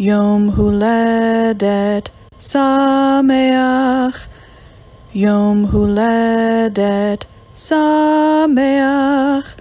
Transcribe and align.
Yom 0.00 0.56
Huledet 0.56 2.12
Sameach. 2.38 4.28
Yom 5.12 5.66
Huledet 5.66 7.26
Sameach. 7.52 9.56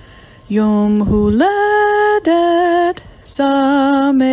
Yom 0.47 1.01
Huledet 1.09 3.01
Sameach. 3.23 4.27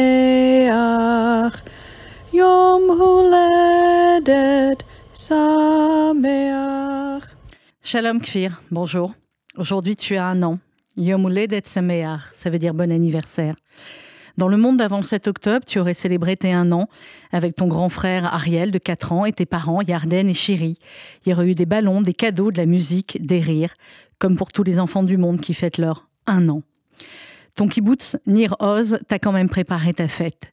Yom 2.33 2.83
Huledet 3.01 4.85
Sameach. 5.15 7.25
Shalom 7.83 8.21
Kfir, 8.21 8.61
bonjour. 8.71 9.15
Aujourd'hui 9.57 9.97
tu 9.97 10.17
as 10.17 10.27
un 10.27 10.43
an. 10.43 10.59
Yom 10.99 11.25
Huledet 11.25 11.63
Sameach, 11.65 12.35
ça 12.35 12.51
veut 12.51 12.59
dire 12.59 12.75
bon 12.75 12.93
anniversaire. 12.93 13.55
Dans 14.37 14.49
le 14.49 14.57
monde 14.57 14.79
d'avant 14.79 14.99
le 14.99 15.05
7 15.05 15.29
octobre, 15.29 15.65
tu 15.65 15.79
aurais 15.79 15.95
célébré 15.95 16.37
tes 16.37 16.53
un 16.53 16.73
an 16.73 16.89
avec 17.31 17.55
ton 17.55 17.69
grand 17.69 17.89
frère 17.89 18.33
Ariel 18.35 18.73
de 18.73 18.79
4 18.79 19.13
ans 19.13 19.25
et 19.25 19.33
tes 19.33 19.47
parents 19.47 19.81
Yarden 19.81 20.29
et 20.29 20.35
Chéri. 20.35 20.77
Il 21.25 21.31
y 21.31 21.33
aurait 21.33 21.47
eu 21.47 21.55
des 21.55 21.67
ballons, 21.67 22.03
des 22.03 22.15
cadeaux, 22.15 22.51
de 22.51 22.59
la 22.59 22.67
musique, 22.67 23.19
des 23.23 23.39
rires, 23.39 23.75
comme 24.19 24.37
pour 24.37 24.51
tous 24.51 24.65
les 24.65 24.81
enfants 24.81 25.05
du 25.05 25.19
monde 25.19 25.41
qui 25.41 25.55
fêtent 25.55 25.79
leur 25.79 26.09
un 26.27 26.49
an. 26.49 26.63
Ton 27.55 27.69
kibbutz 27.69 28.17
Nir 28.27 28.57
Oz 28.59 28.99
t'a 29.07 29.21
quand 29.21 29.31
même 29.31 29.49
préparé 29.49 29.95
ta 29.95 30.09
fête. 30.09 30.53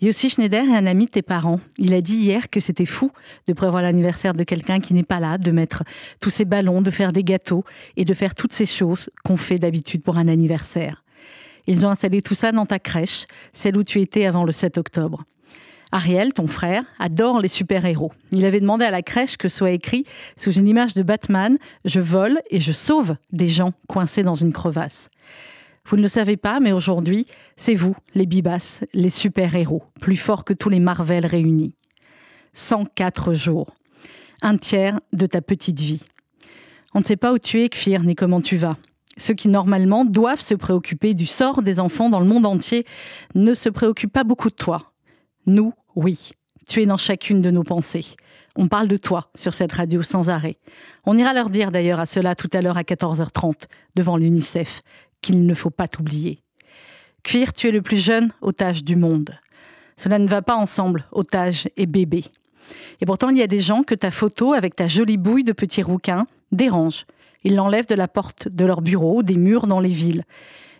Yossi 0.00 0.30
Schneider 0.30 0.62
est 0.62 0.76
un 0.76 0.86
ami 0.86 1.06
de 1.06 1.10
tes 1.10 1.22
parents. 1.22 1.58
Il 1.78 1.94
a 1.94 2.02
dit 2.02 2.16
hier 2.16 2.48
que 2.50 2.60
c'était 2.60 2.86
fou 2.86 3.10
de 3.48 3.54
prévoir 3.54 3.82
l'anniversaire 3.82 4.34
de 4.34 4.44
quelqu'un 4.44 4.78
qui 4.78 4.94
n'est 4.94 5.02
pas 5.02 5.18
là, 5.18 5.38
de 5.38 5.50
mettre 5.50 5.82
tous 6.20 6.30
ces 6.30 6.44
ballons, 6.44 6.82
de 6.82 6.90
faire 6.92 7.12
des 7.12 7.24
gâteaux 7.24 7.64
et 7.96 8.04
de 8.04 8.14
faire 8.14 8.36
toutes 8.36 8.52
ces 8.52 8.66
choses 8.66 9.10
qu'on 9.24 9.38
fait 9.38 9.58
d'habitude 9.58 10.02
pour 10.02 10.18
un 10.18 10.28
anniversaire. 10.28 11.02
Ils 11.66 11.86
ont 11.86 11.90
installé 11.90 12.22
tout 12.22 12.34
ça 12.34 12.52
dans 12.52 12.66
ta 12.66 12.78
crèche, 12.78 13.26
celle 13.52 13.76
où 13.76 13.82
tu 13.82 14.00
étais 14.00 14.26
avant 14.26 14.44
le 14.44 14.52
7 14.52 14.78
octobre. 14.78 15.24
Ariel, 15.92 16.32
ton 16.32 16.46
frère, 16.46 16.84
adore 16.98 17.40
les 17.40 17.48
super-héros. 17.48 18.12
Il 18.32 18.44
avait 18.44 18.60
demandé 18.60 18.84
à 18.84 18.90
la 18.90 19.02
crèche 19.02 19.36
que 19.36 19.48
soit 19.48 19.70
écrit 19.70 20.04
sous 20.36 20.52
une 20.52 20.68
image 20.68 20.94
de 20.94 21.02
Batman 21.02 21.58
Je 21.84 22.00
vole 22.00 22.40
et 22.50 22.60
je 22.60 22.72
sauve 22.72 23.16
des 23.32 23.48
gens 23.48 23.72
coincés 23.88 24.22
dans 24.22 24.34
une 24.34 24.52
crevasse. 24.52 25.10
Vous 25.86 25.96
ne 25.96 26.02
le 26.02 26.08
savez 26.08 26.36
pas, 26.36 26.58
mais 26.58 26.72
aujourd'hui, 26.72 27.26
c'est 27.56 27.76
vous, 27.76 27.94
les 28.14 28.26
Bibas, 28.26 28.82
les 28.92 29.10
super-héros, 29.10 29.84
plus 30.00 30.16
forts 30.16 30.44
que 30.44 30.52
tous 30.52 30.68
les 30.68 30.80
Marvel 30.80 31.24
réunis. 31.24 31.76
104 32.54 33.32
jours. 33.34 33.68
Un 34.42 34.56
tiers 34.56 34.98
de 35.12 35.26
ta 35.26 35.40
petite 35.40 35.78
vie. 35.78 36.02
On 36.94 37.00
ne 37.00 37.04
sait 37.04 37.16
pas 37.16 37.32
où 37.32 37.38
tu 37.38 37.60
es, 37.60 37.68
Kfir, 37.68 38.02
ni 38.02 38.16
comment 38.16 38.40
tu 38.40 38.56
vas. 38.56 38.76
Ceux 39.16 39.34
qui 39.34 39.48
normalement 39.48 40.04
doivent 40.04 40.40
se 40.40 40.54
préoccuper 40.54 41.14
du 41.14 41.26
sort 41.26 41.62
des 41.62 41.80
enfants 41.80 42.10
dans 42.10 42.20
le 42.20 42.26
monde 42.26 42.46
entier 42.46 42.84
ne 43.34 43.54
se 43.54 43.68
préoccupent 43.68 44.12
pas 44.12 44.24
beaucoup 44.24 44.50
de 44.50 44.54
toi. 44.54 44.92
Nous, 45.46 45.72
oui. 45.94 46.32
Tu 46.68 46.82
es 46.82 46.86
dans 46.86 46.96
chacune 46.96 47.40
de 47.40 47.50
nos 47.50 47.62
pensées. 47.62 48.04
On 48.56 48.68
parle 48.68 48.88
de 48.88 48.96
toi 48.96 49.30
sur 49.34 49.54
cette 49.54 49.72
radio 49.72 50.02
sans 50.02 50.30
arrêt. 50.30 50.58
On 51.04 51.16
ira 51.16 51.32
leur 51.32 51.50
dire 51.50 51.70
d'ailleurs 51.70 52.00
à 52.00 52.06
cela 52.06 52.34
tout 52.34 52.50
à 52.52 52.60
l'heure 52.60 52.76
à 52.76 52.82
14h30 52.82 53.66
devant 53.94 54.16
l'UNICEF 54.16 54.82
qu'il 55.22 55.46
ne 55.46 55.54
faut 55.54 55.70
pas 55.70 55.88
t'oublier. 55.88 56.42
Cuir, 57.22 57.52
tu 57.52 57.68
es 57.68 57.72
le 57.72 57.82
plus 57.82 58.02
jeune 58.02 58.32
otage 58.40 58.84
du 58.84 58.96
monde. 58.96 59.38
Cela 59.96 60.18
ne 60.18 60.26
va 60.26 60.42
pas 60.42 60.56
ensemble, 60.56 61.06
otage 61.12 61.68
et 61.76 61.86
bébé. 61.86 62.24
Et 63.00 63.06
pourtant, 63.06 63.30
il 63.30 63.38
y 63.38 63.42
a 63.42 63.46
des 63.46 63.60
gens 63.60 63.82
que 63.82 63.94
ta 63.94 64.10
photo 64.10 64.52
avec 64.52 64.76
ta 64.76 64.86
jolie 64.86 65.16
bouille 65.16 65.44
de 65.44 65.52
petit 65.52 65.82
rouquin 65.82 66.26
dérange. 66.52 67.06
Ils 67.46 67.54
l'enlèvent 67.54 67.86
de 67.86 67.94
la 67.94 68.08
porte 68.08 68.48
de 68.48 68.64
leur 68.64 68.82
bureau, 68.82 69.22
des 69.22 69.36
murs 69.36 69.68
dans 69.68 69.78
les 69.78 69.88
villes. 69.88 70.24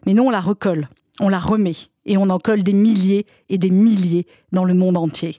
Mais 0.05 0.15
nous, 0.15 0.25
on 0.25 0.31
la 0.31 0.41
recolle, 0.41 0.89
on 1.21 1.29
la 1.29 1.39
remet, 1.39 1.77
et 2.07 2.17
on 2.17 2.29
en 2.29 2.41
colle 2.41 2.65
des 2.65 2.73
milliers 2.73 3.25
et 3.49 3.57
des 3.57 3.71
milliers 3.71 4.27
dans 4.51 4.65
le 4.65 4.75
monde 4.75 4.97
entier. 4.97 5.37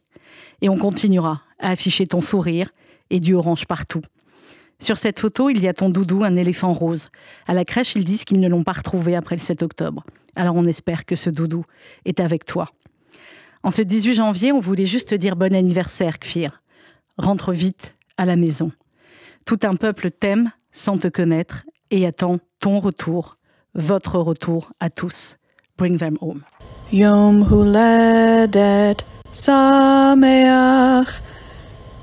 Et 0.62 0.70
on 0.70 0.78
continuera 0.78 1.42
à 1.60 1.72
afficher 1.72 2.08
ton 2.08 2.22
sourire 2.22 2.70
et 3.10 3.20
du 3.20 3.34
orange 3.34 3.66
partout. 3.66 4.00
Sur 4.80 4.98
cette 4.98 5.20
photo, 5.20 5.50
il 5.50 5.62
y 5.62 5.68
a 5.68 5.74
ton 5.74 5.90
doudou, 5.90 6.24
un 6.24 6.38
éléphant 6.38 6.72
rose. 6.72 7.08
À 7.46 7.54
la 7.54 7.66
crèche, 7.66 7.98
ils 7.98 8.06
disent 8.06 8.24
qu'ils 8.24 8.40
ne 8.40 8.48
l'ont 8.48 8.64
pas 8.64 8.72
retrouvé 8.72 9.14
après 9.14 9.36
le 9.36 9.42
7 9.42 9.64
octobre. 9.64 10.06
Alors 10.38 10.56
on 10.56 10.64
espère 10.64 11.04
que 11.04 11.18
ce 11.18 11.30
doudou 11.30 11.66
est 12.06 12.22
avec 12.22 12.46
toi. 12.46 12.72
En 13.64 13.72
ce 13.72 13.82
18 13.82 14.14
janvier, 14.14 14.54
on 14.54 14.60
voulait 14.60 14.88
juste 14.88 15.14
dire 15.14 15.36
bon 15.36 15.54
anniversaire, 15.54 16.20
Kfir. 16.20 16.62
Rentre 17.18 17.52
vite 17.52 17.98
à 18.16 18.24
la 18.24 18.38
maison. 18.38 18.72
Tout 19.44 19.60
un 19.64 19.76
peuple 19.76 20.10
t'aime 20.10 20.52
sans 20.72 20.98
te 20.98 21.08
connaître 21.08 21.66
et 21.92 22.06
attend 22.06 22.40
ton 22.60 22.80
retour, 22.80 23.38
votre 23.74 24.20
retour 24.20 24.72
à 24.80 24.90
tous. 24.90 25.38
Bring 25.78 25.98
them 25.98 26.18
home. 26.22 26.44
Yom 26.92 27.46
Huledet 27.50 28.98
Sameach. 29.32 31.22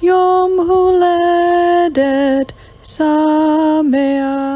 Yom 0.01 0.59
Huledet 0.67 2.47
Sameach. 2.83 4.48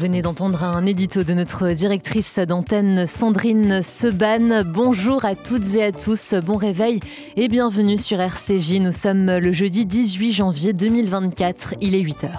Venez 0.00 0.22
d'entendre 0.22 0.64
un 0.64 0.86
édito 0.86 1.24
de 1.24 1.34
notre 1.34 1.72
directrice 1.72 2.38
d'antenne 2.38 3.06
Sandrine 3.06 3.82
Seban. 3.82 4.64
Bonjour 4.64 5.26
à 5.26 5.34
toutes 5.34 5.74
et 5.74 5.82
à 5.82 5.92
tous, 5.92 6.32
bon 6.42 6.56
réveil 6.56 7.00
et 7.36 7.48
bienvenue 7.48 7.98
sur 7.98 8.18
RCJ. 8.18 8.80
Nous 8.80 8.92
sommes 8.92 9.26
le 9.36 9.52
jeudi 9.52 9.84
18 9.84 10.32
janvier 10.32 10.72
2024, 10.72 11.74
il 11.82 11.94
est 11.94 12.02
8h. 12.02 12.30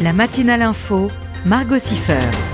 La 0.00 0.14
matinale 0.14 0.62
info, 0.62 1.08
Margot 1.44 1.78
Siffer. 1.78 2.45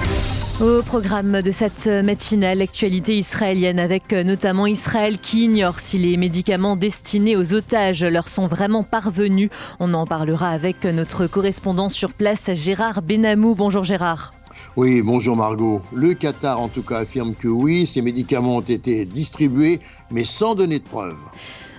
Au 0.62 0.81
programme 0.81 1.43
de 1.43 1.50
cette 1.50 1.89
matinale, 1.89 2.59
l'actualité 2.59 3.19
israélienne 3.19 3.81
avec 3.81 4.12
notamment 4.12 4.69
Israël 4.69 5.19
qui 5.19 5.47
ignore 5.47 5.81
si 5.81 5.99
les 5.99 6.17
médicaments 6.17 6.77
destinés 6.77 7.34
aux 7.34 7.53
otages 7.53 8.05
leur 8.05 8.28
sont 8.28 8.47
vraiment 8.47 8.84
parvenus. 8.84 9.50
On 9.81 9.93
en 9.93 10.06
parlera 10.06 10.50
avec 10.50 10.84
notre 10.84 11.27
correspondant 11.27 11.89
sur 11.89 12.12
place, 12.12 12.49
Gérard 12.55 13.03
Benamou. 13.03 13.56
Bonjour 13.56 13.83
Gérard. 13.83 14.34
Oui, 14.77 15.03
bonjour 15.03 15.34
Margot. 15.37 15.83
Le 15.93 16.15
Qatar 16.15 16.61
en 16.61 16.69
tout 16.69 16.83
cas 16.83 16.99
affirme 16.99 17.34
que 17.34 17.49
oui, 17.49 17.84
ces 17.84 18.00
médicaments 18.00 18.59
ont 18.59 18.61
été 18.61 19.05
distribués, 19.05 19.81
mais 20.12 20.23
sans 20.23 20.55
donner 20.55 20.79
de 20.79 20.84
preuves. 20.84 21.19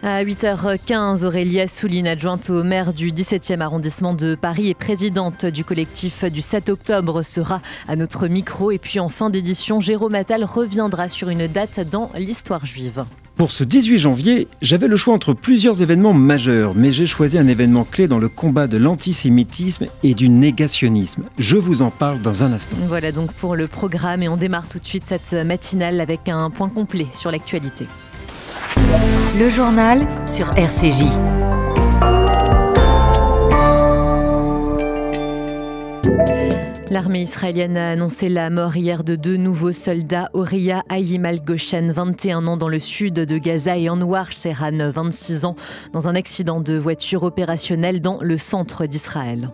À 0.06 0.22
8h15, 0.22 1.24
Aurélia 1.24 1.70
Souline, 1.70 2.08
adjointe 2.08 2.50
au 2.50 2.62
maire 2.62 2.92
du 2.92 3.14
17e 3.14 3.62
arrondissement 3.62 4.14
de 4.14 4.36
Paris 4.36 4.68
et 4.68 4.74
présidente 4.74 5.46
du 5.46 5.64
collectif 5.64 6.26
du 6.26 6.42
7 6.42 6.68
octobre, 6.68 7.24
sera 7.24 7.62
à 7.88 7.96
notre 7.96 8.28
micro. 8.28 8.72
Et 8.72 8.80
puis 8.80 9.00
en 9.00 9.08
fin 9.08 9.30
d'édition, 9.30 9.80
Jérôme 9.80 10.16
Attal 10.16 10.44
reviendra 10.44 11.08
sur 11.08 11.30
une 11.30 11.48
date 11.48 11.90
dans 11.90 12.12
l'histoire 12.18 12.66
juive. 12.66 13.06
Pour 13.38 13.54
ce 13.54 13.64
18 13.64 13.98
janvier, 13.98 14.50
j'avais 14.62 14.90
le 14.90 14.98
choix 14.98 15.14
entre 15.14 15.32
plusieurs 15.32 15.82
événements 15.82 16.14
majeurs, 16.14 16.74
mais 16.76 16.92
j'ai 16.92 17.08
choisi 17.08 17.38
un 17.38 17.48
événement 17.48 17.86
clé 17.86 18.10
dans 18.10 18.20
le 18.20 18.28
combat 18.28 18.68
de 18.68 18.76
l'antisémitisme 18.76 19.88
et 20.04 20.16
du 20.16 20.28
négationnisme. 20.28 21.24
Je 21.40 21.56
vous 21.56 21.82
en 21.82 21.92
parle 21.92 22.22
dans 22.22 22.44
un 22.44 22.52
instant. 22.52 22.76
Voilà 22.88 23.14
donc 23.14 23.32
pour 23.32 23.56
le 23.56 23.68
programme 23.68 24.22
et 24.22 24.28
on 24.28 24.36
démarre 24.36 24.68
tout 24.68 24.80
de 24.80 24.86
suite 24.86 25.06
cette 25.06 25.32
matinale 25.32 26.02
avec 26.02 26.28
un 26.28 26.50
point 26.50 26.68
complet 26.68 27.08
sur 27.14 27.32
l'actualité. 27.32 27.88
Le 29.36 29.50
journal 29.50 30.08
sur 30.28 30.48
RCJ. 30.56 31.06
L'armée 36.92 37.24
israélienne 37.24 37.76
a 37.76 37.90
annoncé 37.90 38.30
la 38.30 38.52
mort 38.52 38.78
hier 38.78 39.04
de 39.04 39.16
deux 39.16 39.38
nouveaux 39.38 39.72
soldats, 39.72 40.30
Oria 40.34 40.84
Ayim 40.88 41.26
al-Goshen, 41.26 41.92
21 41.92 42.46
ans 42.46 42.58
dans 42.58 42.70
le 42.70 42.78
sud 42.78 43.16
de 43.16 43.38
Gaza, 43.40 43.76
et 43.76 43.90
Anwar 43.90 44.32
Serhan, 44.34 44.92
26 44.92 45.46
ans, 45.46 45.56
dans 45.94 46.08
un 46.08 46.14
accident 46.14 46.62
de 46.62 46.78
voiture 46.78 47.24
opérationnelle 47.24 48.02
dans 48.02 48.20
le 48.22 48.38
centre 48.38 48.86
d'Israël. 48.86 49.50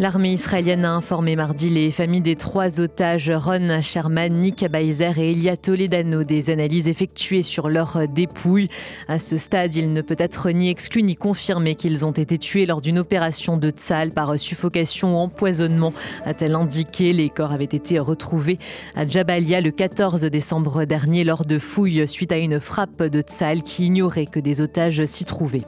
L'armée 0.00 0.32
israélienne 0.32 0.84
a 0.84 0.92
informé 0.92 1.34
mardi 1.34 1.70
les 1.70 1.90
familles 1.90 2.20
des 2.20 2.36
trois 2.36 2.78
otages 2.78 3.32
Ron 3.34 3.82
Sherman, 3.82 4.32
Nick 4.32 4.64
Baizer 4.70 5.18
et 5.18 5.32
Elia 5.32 5.56
Toledano 5.56 6.22
des 6.22 6.50
analyses 6.50 6.86
effectuées 6.86 7.42
sur 7.42 7.68
leurs 7.68 8.06
dépouilles. 8.06 8.68
À 9.08 9.18
ce 9.18 9.36
stade, 9.36 9.74
il 9.74 9.92
ne 9.92 10.00
peut 10.00 10.14
être 10.16 10.50
ni 10.50 10.70
exclu 10.70 11.02
ni 11.02 11.16
confirmé 11.16 11.74
qu'ils 11.74 12.06
ont 12.06 12.12
été 12.12 12.38
tués 12.38 12.64
lors 12.64 12.80
d'une 12.80 13.00
opération 13.00 13.56
de 13.56 13.70
Tzal 13.70 14.12
par 14.12 14.38
suffocation 14.38 15.16
ou 15.16 15.18
empoisonnement, 15.18 15.92
a-t-elle 16.24 16.54
indiqué. 16.54 17.12
Les 17.12 17.28
corps 17.28 17.50
avaient 17.50 17.64
été 17.64 17.98
retrouvés 17.98 18.60
à 18.94 19.04
Jabalia 19.04 19.60
le 19.60 19.72
14 19.72 20.20
décembre 20.26 20.84
dernier 20.84 21.24
lors 21.24 21.44
de 21.44 21.58
fouilles 21.58 22.06
suite 22.06 22.30
à 22.30 22.38
une 22.38 22.60
frappe 22.60 23.02
de 23.02 23.20
Tzal 23.20 23.64
qui 23.64 23.86
ignorait 23.86 24.26
que 24.26 24.38
des 24.38 24.60
otages 24.60 25.04
s'y 25.06 25.24
trouvaient. 25.24 25.64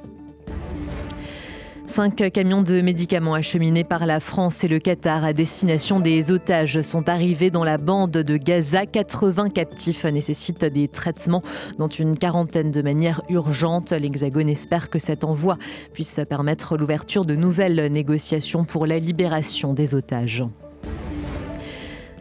Cinq 1.90 2.31
camions 2.32 2.62
de 2.62 2.81
médicaments 2.82 3.34
acheminés 3.34 3.82
par 3.82 4.06
la 4.06 4.20
France 4.20 4.62
et 4.62 4.69
le 4.69 4.78
Qatar 4.78 5.25
à 5.25 5.32
destination 5.32 5.98
des 5.98 6.31
otages 6.31 6.82
sont 6.82 7.08
arrivés 7.08 7.50
dans 7.50 7.64
la 7.64 7.78
bande 7.78 8.12
de 8.12 8.37
Gaza. 8.37 8.87
80 8.87 9.48
captifs 9.48 10.04
nécessitent 10.04 10.64
des 10.64 10.87
traitements, 10.87 11.42
dont 11.78 11.88
une 11.88 12.16
quarantaine 12.16 12.70
de 12.70 12.81
manière 12.81 13.22
urgente. 13.28 13.90
L'Hexagone 13.90 14.48
espère 14.48 14.88
que 14.88 15.00
cet 15.00 15.25
envoi 15.25 15.58
puisse 15.92 16.20
permettre 16.28 16.76
l'ouverture 16.76 17.25
de 17.25 17.34
nouvelles 17.34 17.90
négociations 17.90 18.64
pour 18.64 18.87
la 18.87 19.00
libération 19.00 19.75
des 19.75 19.96
otages. 19.96 20.44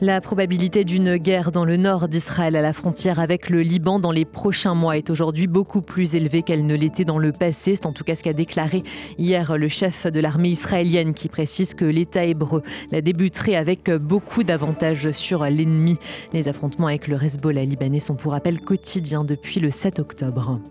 La 0.01 0.21
probabilité 0.21 0.85
d'une 0.85 1.17
guerre 1.17 1.51
dans 1.51 1.65
le 1.65 1.75
nord 1.75 2.07
d'Israël 2.07 2.55
à 2.55 2.61
la 2.61 2.71
frontière 2.71 3.19
avec 3.19 3.49
le 3.49 3.61
Liban 3.61 3.99
dans 3.99 4.13
les 4.13 4.23
prochains 4.23 4.73
mois 4.73 4.97
est 4.97 5.09
aujourd'hui 5.09 5.47
beaucoup 5.47 5.81
plus 5.81 6.15
élevée 6.15 6.41
qu'elle 6.41 6.65
ne 6.65 6.73
l'était 6.73 7.03
dans 7.03 7.17
le 7.17 7.33
passé. 7.33 7.75
C'est 7.75 7.85
en 7.85 7.91
tout 7.91 8.05
cas 8.05 8.15
ce 8.15 8.23
qu'a 8.23 8.31
déclaré 8.31 8.83
hier 9.17 9.57
le 9.57 9.67
chef 9.67 10.07
de 10.07 10.21
l'armée 10.21 10.51
israélienne 10.51 11.13
qui 11.13 11.27
précise 11.27 11.73
que 11.73 11.83
l'État 11.83 12.23
hébreu 12.23 12.63
la 12.93 13.01
débuterait 13.01 13.57
avec 13.57 13.91
beaucoup 13.91 14.43
d'avantages 14.43 15.11
sur 15.11 15.43
l'ennemi. 15.43 15.97
Les 16.31 16.47
affrontements 16.47 16.87
avec 16.87 17.09
le 17.09 17.21
Hezbollah 17.21 17.65
libanais 17.65 17.99
sont 17.99 18.15
pour 18.15 18.31
rappel 18.31 18.61
quotidiens 18.61 19.25
depuis 19.25 19.59
le 19.59 19.69
7 19.69 19.99
octobre. 19.99 20.61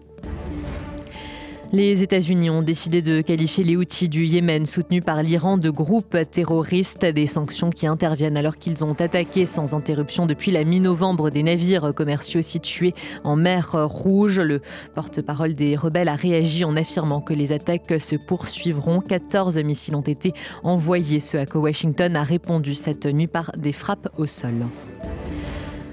Les 1.70 2.02
États-Unis 2.02 2.48
ont 2.48 2.62
décidé 2.62 3.02
de 3.02 3.20
qualifier 3.20 3.62
les 3.62 3.76
outils 3.76 4.08
du 4.08 4.24
Yémen 4.24 4.64
soutenus 4.64 5.04
par 5.04 5.22
l'Iran 5.22 5.58
de 5.58 5.68
groupes 5.68 6.16
terroristes, 6.30 7.04
des 7.04 7.26
sanctions 7.26 7.68
qui 7.68 7.86
interviennent 7.86 8.38
alors 8.38 8.56
qu'ils 8.56 8.86
ont 8.86 8.94
attaqué 8.94 9.44
sans 9.44 9.74
interruption 9.74 10.24
depuis 10.24 10.50
la 10.50 10.64
mi-novembre 10.64 11.28
des 11.28 11.42
navires 11.42 11.92
commerciaux 11.94 12.40
situés 12.40 12.94
en 13.22 13.36
mer 13.36 13.76
Rouge. 13.86 14.40
Le 14.40 14.62
porte-parole 14.94 15.54
des 15.54 15.76
rebelles 15.76 16.08
a 16.08 16.14
réagi 16.14 16.64
en 16.64 16.74
affirmant 16.74 17.20
que 17.20 17.34
les 17.34 17.52
attaques 17.52 18.00
se 18.00 18.16
poursuivront. 18.16 19.00
14 19.00 19.58
missiles 19.58 19.94
ont 19.94 20.00
été 20.00 20.32
envoyés, 20.62 21.20
ce 21.20 21.36
à 21.36 21.44
quoi 21.44 21.60
Washington 21.60 22.16
a 22.16 22.22
répondu 22.22 22.74
cette 22.74 23.04
nuit 23.04 23.26
par 23.26 23.52
des 23.58 23.72
frappes 23.72 24.08
au 24.16 24.24
sol. 24.24 24.54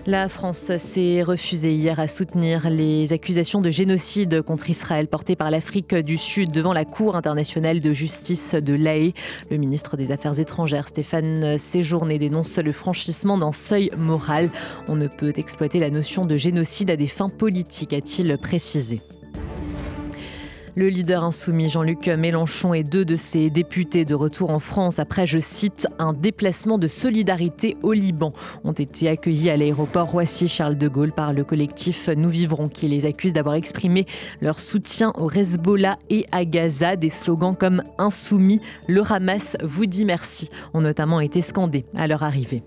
La 0.07 0.29
France 0.29 0.77
s'est 0.77 1.23
refusée 1.23 1.73
hier 1.73 1.99
à 1.99 2.07
soutenir 2.07 2.69
les 2.69 3.11
accusations 3.11 3.59
de 3.59 3.71
génocide 3.71 4.43
contre 4.43 4.69
Israël 4.69 5.07
portées 5.07 5.35
par 5.35 5.49
l'Afrique 5.49 5.95
du 5.95 6.17
Sud 6.17 6.51
devant 6.51 6.73
la 6.73 6.85
Cour 6.85 7.15
internationale 7.15 7.79
de 7.79 7.91
justice 7.91 8.53
de 8.53 8.73
l'AE. 8.75 9.13
Le 9.49 9.57
ministre 9.57 9.97
des 9.97 10.11
Affaires 10.11 10.39
étrangères, 10.39 10.89
Stéphane 10.89 11.57
Séjourné, 11.57 12.19
dénonce 12.19 12.59
le 12.59 12.71
franchissement 12.71 13.39
d'un 13.39 13.51
seuil 13.51 13.89
moral. 13.97 14.51
On 14.87 14.95
ne 14.95 15.07
peut 15.07 15.33
exploiter 15.37 15.79
la 15.79 15.89
notion 15.89 16.27
de 16.27 16.37
génocide 16.37 16.91
à 16.91 16.97
des 16.97 17.07
fins 17.07 17.29
politiques, 17.29 17.93
a-t-il 17.93 18.37
précisé. 18.37 19.01
Le 20.77 20.89
leader 20.89 21.23
insoumis 21.23 21.69
Jean-Luc 21.69 22.09
Mélenchon 22.09 22.73
et 22.73 22.83
deux 22.83 23.05
de 23.05 23.15
ses 23.15 23.49
députés 23.49 24.03
de 24.03 24.13
retour 24.13 24.49
en 24.49 24.59
France 24.59 24.99
après, 24.99 25.25
je 25.25 25.39
cite, 25.39 25.87
un 25.99 26.11
déplacement 26.11 26.77
de 26.77 26.89
solidarité 26.89 27.77
au 27.81 27.93
Liban 27.93 28.33
ont 28.65 28.73
été 28.73 29.07
accueillis 29.07 29.49
à 29.49 29.55
l'aéroport 29.55 30.11
Roissy-Charles 30.11 30.75
de 30.75 30.89
Gaulle 30.89 31.13
par 31.13 31.31
le 31.31 31.45
collectif 31.45 32.09
Nous 32.09 32.27
Vivrons 32.27 32.67
qui 32.67 32.89
les 32.89 33.05
accuse 33.05 33.31
d'avoir 33.31 33.55
exprimé 33.55 34.05
leur 34.41 34.59
soutien 34.59 35.13
au 35.17 35.31
Hezbollah 35.31 35.97
et 36.09 36.25
à 36.33 36.43
Gaza. 36.43 36.97
Des 36.97 37.09
slogans 37.09 37.55
comme 37.55 37.81
Insoumis, 37.97 38.59
le 38.89 39.01
Hamas 39.09 39.55
vous 39.63 39.85
dit 39.85 40.03
merci 40.03 40.49
ont 40.73 40.81
notamment 40.81 41.21
été 41.21 41.39
scandés 41.39 41.85
à 41.95 42.05
leur 42.05 42.23
arrivée. 42.23 42.63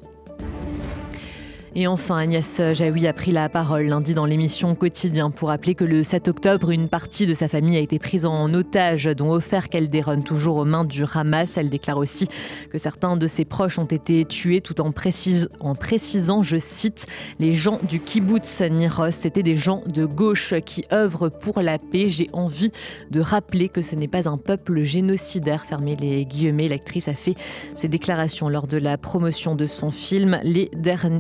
Et 1.75 1.87
enfin, 1.87 2.17
Agnès 2.17 2.61
Jaoui 2.73 3.07
a 3.07 3.13
pris 3.13 3.31
la 3.31 3.49
parole 3.49 3.87
lundi 3.87 4.15
dans 4.15 4.25
l'émission 4.25 4.75
Quotidien 4.75 5.31
pour 5.31 5.49
rappeler 5.49 5.75
que 5.75 5.85
le 5.85 6.03
7 6.03 6.29
octobre, 6.29 6.71
une 6.71 6.89
partie 6.89 7.27
de 7.27 7.35
sa 7.35 7.47
famille 7.47 7.77
a 7.77 7.81
été 7.81 7.99
prise 7.99 8.25
en 8.25 8.53
otage, 8.55 9.05
dont 9.05 9.31
Ofer 9.33 9.69
Calderon, 9.71 10.23
toujours 10.23 10.57
aux 10.57 10.65
mains 10.65 10.85
du 10.85 11.05
Hamas. 11.13 11.57
Elle 11.57 11.69
déclare 11.69 11.99
aussi 11.99 12.27
que 12.71 12.79
certains 12.79 13.17
de 13.17 13.27
ses 13.27 13.45
proches 13.45 13.79
ont 13.79 13.85
été 13.85 14.25
tués 14.25 14.63
tout 14.63 14.81
en, 14.81 14.93
précisant, 14.93 16.43
je 16.43 16.57
cite, 16.57 17.07
les 17.39 17.53
gens 17.53 17.79
du 17.83 18.01
kibbutz 18.01 18.63
Niros, 18.63 19.11
c'était 19.11 19.43
des 19.43 19.57
gens 19.57 19.83
de 19.87 20.07
gauche 20.07 20.55
qui 20.65 20.85
œuvrent 20.93 21.31
pour 21.31 21.61
la 21.61 21.79
paix. 21.79 22.09
J'ai 22.09 22.29
envie 22.33 22.73
de 23.11 23.21
rappeler 23.21 23.69
que 23.69 23.83
ce 23.83 23.95
n'est 23.95 24.09
pas 24.09 24.29
un 24.29 24.39
peuple 24.39 24.81
génocidaire, 24.83 25.67
fermé 25.67 25.97
les 25.97 26.25
guillemets. 26.25 26.69
L'actrice 26.69 27.09
a 27.09 27.15
fait 27.15 27.35
ses 27.77 27.89
déclarations 27.89 28.49
lors 28.49 28.67
de 28.67 28.79
la 28.79 28.97
promotion 28.97 29.55
de 29.55 29.67
son 29.67 29.91
film, 29.91 30.41
les 30.43 30.71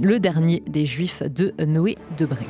le 0.01 0.19
dernier 0.19 0.38
des 0.41 0.87
Juifs 0.87 1.23
de 1.23 1.53
Noé 1.65 1.97
Debré. 2.17 2.47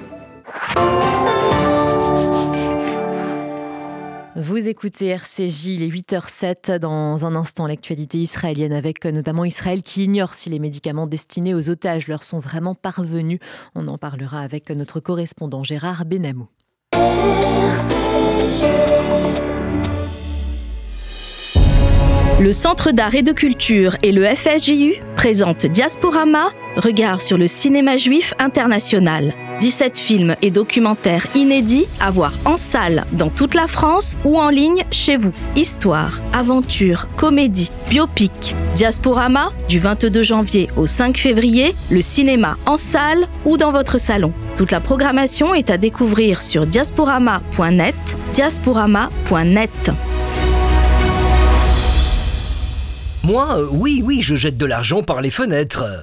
Vous 4.36 4.68
écoutez 4.68 5.08
RCJ, 5.08 5.66
il 5.66 5.82
est 5.82 5.88
8h07. 5.88 6.78
Dans 6.78 7.24
un 7.24 7.34
instant, 7.34 7.66
l'actualité 7.66 8.18
israélienne 8.18 8.72
avec 8.72 9.04
notamment 9.04 9.44
Israël 9.44 9.82
qui 9.82 10.04
ignore 10.04 10.34
si 10.34 10.48
les 10.48 10.58
médicaments 10.58 11.06
destinés 11.06 11.54
aux 11.54 11.68
otages 11.70 12.06
leur 12.06 12.22
sont 12.22 12.38
vraiment 12.38 12.74
parvenus. 12.74 13.40
On 13.74 13.88
en 13.88 13.98
parlera 13.98 14.40
avec 14.40 14.70
notre 14.70 15.00
correspondant 15.00 15.64
Gérard 15.64 16.04
Benamou. 16.04 16.46
Le 22.40 22.52
Centre 22.52 22.92
d'art 22.92 23.16
et 23.16 23.22
de 23.22 23.32
culture 23.32 23.96
et 24.04 24.12
le 24.12 24.24
FSJU 24.24 25.00
présentent 25.16 25.66
Diasporama, 25.66 26.50
regard 26.76 27.20
sur 27.20 27.36
le 27.36 27.48
cinéma 27.48 27.96
juif 27.96 28.32
international. 28.38 29.34
17 29.58 29.98
films 29.98 30.36
et 30.40 30.52
documentaires 30.52 31.26
inédits 31.34 31.88
à 31.98 32.12
voir 32.12 32.32
en 32.44 32.56
salle 32.56 33.06
dans 33.10 33.28
toute 33.28 33.54
la 33.54 33.66
France 33.66 34.16
ou 34.24 34.38
en 34.38 34.50
ligne 34.50 34.84
chez 34.92 35.16
vous. 35.16 35.32
Histoire, 35.56 36.20
aventure, 36.32 37.08
comédie, 37.16 37.72
biopic. 37.90 38.54
Diasporama, 38.76 39.50
du 39.68 39.80
22 39.80 40.22
janvier 40.22 40.70
au 40.76 40.86
5 40.86 41.18
février, 41.18 41.74
le 41.90 42.02
cinéma 42.02 42.56
en 42.66 42.76
salle 42.76 43.26
ou 43.46 43.56
dans 43.56 43.72
votre 43.72 43.98
salon. 43.98 44.32
Toute 44.56 44.70
la 44.70 44.78
programmation 44.78 45.56
est 45.56 45.70
à 45.70 45.76
découvrir 45.76 46.44
sur 46.44 46.66
diasporama.net, 46.66 47.96
diasporama.net. 48.32 49.90
Moi, 53.24 53.58
euh, 53.58 53.66
oui, 53.72 54.02
oui, 54.04 54.22
je 54.22 54.36
jette 54.36 54.56
de 54.56 54.64
l'argent 54.66 55.02
par 55.02 55.20
les 55.20 55.30
fenêtres. 55.30 56.02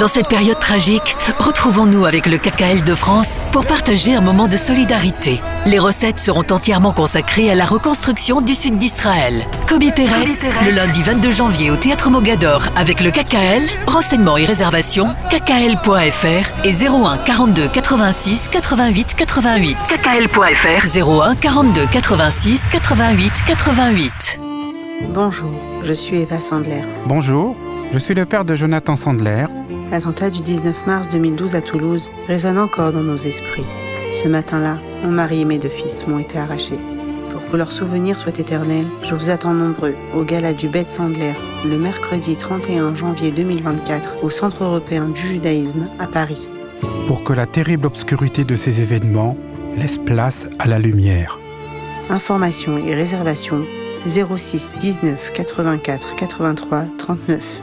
Dans 0.00 0.08
cette 0.08 0.28
période 0.28 0.58
tragique, 0.58 1.14
retrouvons-nous 1.38 2.06
avec 2.06 2.24
le 2.24 2.38
KKL 2.38 2.84
de 2.84 2.94
France 2.94 3.38
pour 3.52 3.66
partager 3.66 4.14
un 4.14 4.22
moment 4.22 4.48
de 4.48 4.56
solidarité. 4.56 5.42
Les 5.66 5.78
recettes 5.78 6.18
seront 6.18 6.46
entièrement 6.50 6.92
consacrées 6.92 7.50
à 7.50 7.54
la 7.54 7.66
reconstruction 7.66 8.40
du 8.40 8.54
sud 8.54 8.78
d'Israël. 8.78 9.44
Kobe 9.68 9.92
Peretz, 9.94 10.48
le 10.64 10.70
lundi 10.70 11.02
22 11.02 11.30
janvier 11.30 11.70
au 11.70 11.76
Théâtre 11.76 12.08
Mogador 12.08 12.62
avec 12.76 13.02
le 13.02 13.10
KKL. 13.10 13.60
Renseignements 13.86 14.38
et 14.38 14.46
réservations, 14.46 15.14
kkl.fr 15.28 16.64
et 16.64 16.72
01 16.72 17.18
42 17.18 17.68
86 17.68 18.48
88 18.48 19.14
88. 19.16 19.76
kkl.fr 19.86 21.22
01 21.22 21.34
42 21.36 21.86
86 21.92 22.68
88 22.72 23.32
88. 23.46 24.40
Bonjour, 25.10 25.52
je 25.84 25.92
suis 25.92 26.22
Eva 26.22 26.40
Sandler. 26.40 26.82
Bonjour, 27.04 27.54
je 27.92 27.98
suis 27.98 28.14
le 28.14 28.24
père 28.24 28.44
de 28.44 28.54
Jonathan 28.54 28.96
Sandler. 28.96 29.46
L'attentat 29.90 30.30
du 30.30 30.40
19 30.40 30.86
mars 30.86 31.08
2012 31.10 31.56
à 31.56 31.60
Toulouse 31.60 32.08
résonne 32.28 32.58
encore 32.58 32.92
dans 32.92 33.02
nos 33.02 33.16
esprits. 33.16 33.64
Ce 34.22 34.28
matin-là, 34.28 34.78
mon 35.02 35.10
mari 35.10 35.40
et 35.40 35.44
mes 35.44 35.58
deux 35.58 35.68
fils 35.68 36.06
m'ont 36.06 36.20
été 36.20 36.38
arrachés. 36.38 36.78
Pour 37.32 37.44
que 37.50 37.56
leur 37.56 37.72
souvenir 37.72 38.18
soit 38.18 38.38
éternel, 38.38 38.84
je 39.02 39.14
vous 39.14 39.30
attends 39.30 39.54
nombreux 39.54 39.94
au 40.14 40.22
gala 40.22 40.52
du 40.52 40.68
Bête 40.68 40.90
Sandler 40.90 41.32
le 41.64 41.76
mercredi 41.78 42.36
31 42.36 42.94
janvier 42.94 43.32
2024 43.32 44.22
au 44.22 44.30
Centre 44.30 44.62
européen 44.64 45.08
du 45.08 45.20
judaïsme 45.20 45.88
à 45.98 46.06
Paris. 46.06 46.42
Pour 47.08 47.24
que 47.24 47.32
la 47.32 47.46
terrible 47.46 47.86
obscurité 47.86 48.44
de 48.44 48.56
ces 48.56 48.80
événements 48.80 49.36
laisse 49.76 49.98
place 49.98 50.46
à 50.58 50.68
la 50.68 50.78
lumière. 50.78 51.38
Informations 52.08 52.78
et 52.78 52.94
réservations 52.94 53.64
06 54.06 54.70
19 54.78 55.32
84 55.32 56.16
83 56.16 56.84
39. 56.96 57.62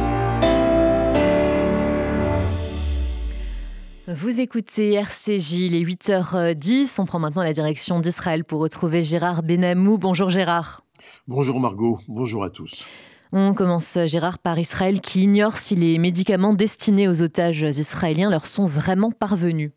Vous 4.13 4.41
écoutez 4.41 4.91
RCJ, 4.95 5.71
les 5.71 5.85
8h10. 5.85 6.99
On 6.99 7.05
prend 7.05 7.19
maintenant 7.19 7.43
la 7.43 7.53
direction 7.53 8.01
d'Israël 8.01 8.43
pour 8.43 8.59
retrouver 8.59 9.03
Gérard 9.03 9.41
Benamou. 9.41 9.97
Bonjour 9.97 10.29
Gérard. 10.29 10.83
Bonjour 11.29 11.61
Margot, 11.61 11.97
bonjour 12.09 12.43
à 12.43 12.49
tous. 12.49 12.85
On 13.31 13.53
commence 13.53 13.97
Gérard 14.07 14.39
par 14.39 14.59
Israël 14.59 14.99
qui 14.99 15.23
ignore 15.23 15.57
si 15.57 15.77
les 15.77 15.97
médicaments 15.97 16.53
destinés 16.53 17.07
aux 17.07 17.21
otages 17.21 17.61
israéliens 17.61 18.29
leur 18.29 18.47
sont 18.47 18.65
vraiment 18.65 19.11
parvenus. 19.11 19.71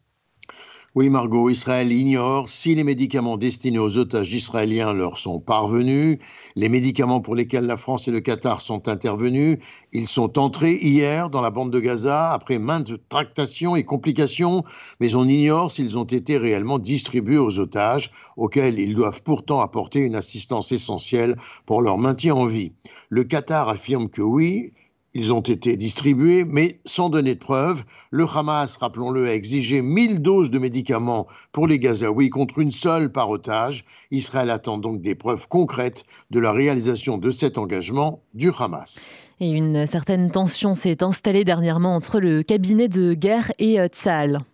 Oui, 0.97 1.11
Margot, 1.11 1.51
Israël 1.51 1.91
ignore 1.91 2.49
si 2.49 2.77
les 2.77 2.85
médicaments 2.85 3.37
destinés 3.37 3.81
aux 3.81 3.99
otages 3.99 4.33
israéliens 4.33 4.93
leur 4.93 5.19
sont 5.19 5.41
parvenus. 5.41 6.19
Les 6.55 6.69
médicaments 6.69 7.21
pour 7.21 7.35
lesquels 7.35 7.67
la 7.67 7.77
France 7.77 8.07
et 8.07 8.13
le 8.13 8.21
Qatar 8.21 8.61
sont 8.61 8.87
intervenus, 8.87 9.59
ils 9.93 10.07
sont 10.07 10.39
entrés 10.39 10.75
hier 10.75 11.31
dans 11.31 11.41
la 11.41 11.51
bande 11.51 11.73
de 11.73 11.81
Gaza 11.81 12.33
après 12.33 12.61
maintes 12.61 12.93
tractations 13.09 13.75
et 13.75 13.83
complications, 13.85 14.63
mais 15.01 15.17
on 15.17 15.25
ignore 15.25 15.73
s'ils 15.73 15.99
ont 15.99 16.05
été 16.05 16.39
réellement 16.39 16.79
distribués 16.79 17.39
aux 17.39 17.59
otages, 17.59 18.13
auxquels 18.37 18.79
ils 18.79 18.95
doivent 18.95 19.25
pourtant 19.25 19.63
apporter 19.63 19.99
une 19.99 20.15
assistance 20.15 20.71
essentielle 20.71 21.35
pour 21.67 21.83
leur 21.83 21.99
maintien 21.99 22.37
en 22.37 22.47
vie. 22.47 22.71
Le 23.09 23.25
Qatar 23.25 23.69
affirme 23.69 24.09
que 24.09 24.23
oui, 24.23 24.73
ils 25.15 25.33
ont 25.33 25.41
été 25.41 25.77
distribués, 25.77 26.45
mais 26.45 26.81
sans 26.85 27.09
donner 27.09 27.35
de 27.35 27.39
preuves. 27.39 27.85
Le 28.11 28.27
Hamas, 28.27 28.77
rappelons-le, 28.77 29.29
a 29.29 29.35
exigé 29.35 29.81
1000 29.81 30.21
doses 30.21 30.51
de 30.51 30.59
médicaments 30.59 31.27
pour 31.53 31.69
les 31.69 31.79
Gazaouis 31.79 32.31
contre 32.31 32.59
une 32.59 32.73
seule 32.73 33.13
par 33.13 33.31
otage. 33.31 33.85
Israël 34.11 34.51
attend 34.51 34.77
donc 34.77 35.01
des 35.01 35.15
preuves 35.15 35.47
concrètes 35.49 36.05
de 36.31 36.41
la 36.41 36.53
réalisation 36.53 37.19
de 37.19 37.31
cet 37.31 37.59
engagement 37.59 38.23
du 38.35 38.51
Hamas. 38.59 39.09
Et 39.41 39.51
une 39.51 39.87
certaine 39.87 40.31
tension 40.31 40.75
s'est 40.75 41.03
installée 41.03 41.45
dernièrement 41.45 41.95
entre 41.95 42.19
le 42.19 42.43
cabinet 42.43 42.89
de 42.89 43.15
guerre 43.15 43.53
et 43.59 43.81
euh, 43.81 43.89
Tzal. 43.89 44.45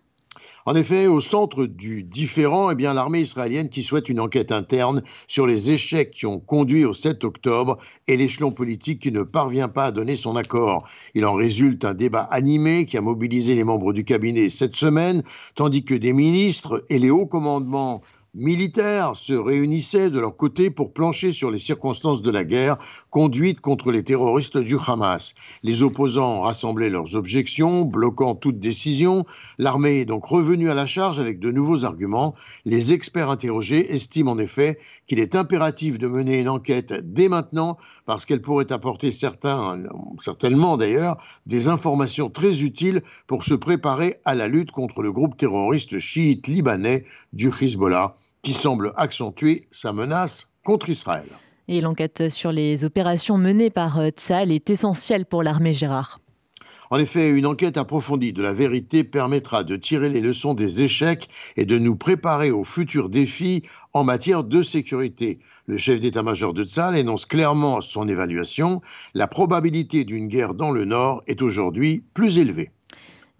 En 0.67 0.75
effet, 0.75 1.07
au 1.07 1.19
centre 1.19 1.65
du 1.65 2.03
différent, 2.03 2.69
eh 2.69 2.75
bien, 2.75 2.93
l'armée 2.93 3.21
israélienne 3.21 3.69
qui 3.69 3.81
souhaite 3.81 4.09
une 4.09 4.19
enquête 4.19 4.51
interne 4.51 5.01
sur 5.27 5.47
les 5.47 5.71
échecs 5.71 6.11
qui 6.11 6.27
ont 6.27 6.39
conduit 6.39 6.85
au 6.85 6.93
7 6.93 7.23
octobre 7.23 7.79
et 8.07 8.15
l'échelon 8.15 8.51
politique 8.51 9.01
qui 9.01 9.11
ne 9.11 9.23
parvient 9.23 9.69
pas 9.69 9.85
à 9.85 9.91
donner 9.91 10.15
son 10.15 10.35
accord. 10.35 10.87
Il 11.15 11.25
en 11.25 11.33
résulte 11.33 11.83
un 11.83 11.95
débat 11.95 12.27
animé 12.29 12.85
qui 12.85 12.97
a 12.97 13.01
mobilisé 13.01 13.55
les 13.55 13.63
membres 13.63 13.91
du 13.91 14.03
cabinet 14.03 14.49
cette 14.49 14.75
semaine, 14.75 15.23
tandis 15.55 15.83
que 15.83 15.95
des 15.95 16.13
ministres 16.13 16.85
et 16.89 16.99
les 16.99 17.09
hauts 17.09 17.25
commandements 17.25 18.03
militaires 18.33 19.17
se 19.17 19.33
réunissaient 19.33 20.09
de 20.09 20.19
leur 20.19 20.37
côté 20.37 20.69
pour 20.69 20.93
plancher 20.93 21.33
sur 21.33 21.51
les 21.51 21.59
circonstances 21.59 22.21
de 22.21 22.31
la 22.31 22.45
guerre 22.45 22.77
conduite 23.09 23.59
contre 23.59 23.91
les 23.91 24.03
terroristes 24.03 24.57
du 24.57 24.77
Hamas. 24.87 25.35
Les 25.63 25.83
opposants 25.83 26.41
rassemblaient 26.41 26.89
leurs 26.89 27.15
objections, 27.15 27.83
bloquant 27.83 28.35
toute 28.35 28.57
décision. 28.59 29.25
L'armée 29.57 29.99
est 29.99 30.05
donc 30.05 30.25
revenue 30.25 30.69
à 30.69 30.73
la 30.73 30.85
charge 30.85 31.19
avec 31.19 31.39
de 31.39 31.51
nouveaux 31.51 31.83
arguments. 31.83 32.33
Les 32.63 32.93
experts 32.93 33.29
interrogés 33.29 33.93
estiment 33.93 34.31
en 34.31 34.39
effet 34.39 34.79
qu'il 35.07 35.19
est 35.19 35.35
impératif 35.35 35.99
de 35.99 36.07
mener 36.07 36.39
une 36.39 36.49
enquête 36.49 36.93
dès 37.03 37.27
maintenant 37.27 37.77
parce 38.11 38.25
qu'elle 38.25 38.41
pourrait 38.41 38.73
apporter 38.73 39.09
certainement 39.09 40.75
d'ailleurs, 40.75 41.15
des 41.45 41.69
informations 41.69 42.29
très 42.29 42.61
utiles 42.61 43.03
pour 43.25 43.45
se 43.45 43.53
préparer 43.53 44.19
à 44.25 44.35
la 44.35 44.49
lutte 44.49 44.71
contre 44.71 45.01
le 45.01 45.13
groupe 45.13 45.37
terroriste 45.37 45.97
chiite 45.97 46.45
libanais 46.47 47.05
du 47.31 47.47
Hezbollah 47.47 48.15
qui 48.41 48.51
semble 48.51 48.91
accentuer 48.97 49.65
sa 49.71 49.93
menace 49.93 50.51
contre 50.65 50.89
Israël. 50.89 51.23
Et 51.69 51.79
l'enquête 51.79 52.27
sur 52.27 52.51
les 52.51 52.83
opérations 52.83 53.37
menées 53.37 53.69
par 53.69 53.97
euh, 53.97 54.09
Tzal 54.09 54.51
est 54.51 54.69
essentielle 54.69 55.25
pour 55.25 55.41
l'armée 55.41 55.71
Gérard. 55.71 56.19
En 56.91 56.99
effet, 56.99 57.29
une 57.29 57.45
enquête 57.45 57.77
approfondie 57.77 58.33
de 58.33 58.41
la 58.41 58.51
vérité 58.51 59.05
permettra 59.05 59.63
de 59.63 59.77
tirer 59.77 60.09
les 60.09 60.19
leçons 60.19 60.53
des 60.53 60.81
échecs 60.81 61.29
et 61.55 61.65
de 61.65 61.77
nous 61.77 61.95
préparer 61.95 62.51
aux 62.51 62.65
futurs 62.65 63.07
défis 63.07 63.63
en 63.93 64.03
matière 64.03 64.43
de 64.43 64.61
sécurité. 64.61 65.39
Le 65.67 65.77
chef 65.77 66.01
d'état-major 66.01 66.53
de 66.53 66.65
Tzal 66.65 66.97
énonce 66.97 67.25
clairement 67.25 67.79
son 67.79 68.09
évaluation. 68.09 68.81
La 69.13 69.27
probabilité 69.27 70.03
d'une 70.03 70.27
guerre 70.27 70.53
dans 70.53 70.71
le 70.71 70.83
Nord 70.83 71.23
est 71.27 71.41
aujourd'hui 71.41 72.03
plus 72.13 72.39
élevée. 72.39 72.71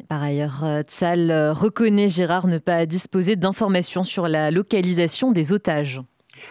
Par 0.08 0.24
ailleurs, 0.24 0.64
euh, 0.64 0.82
Tzal 0.84 1.30
euh, 1.30 1.52
reconnaît 1.52 2.08
Gérard 2.08 2.48
ne 2.48 2.58
pas 2.58 2.86
disposer 2.86 3.36
d'informations 3.36 4.06
sur 4.06 4.30
la 4.30 4.50
localisation 4.50 5.34
des 5.34 5.52
otages. 5.52 6.02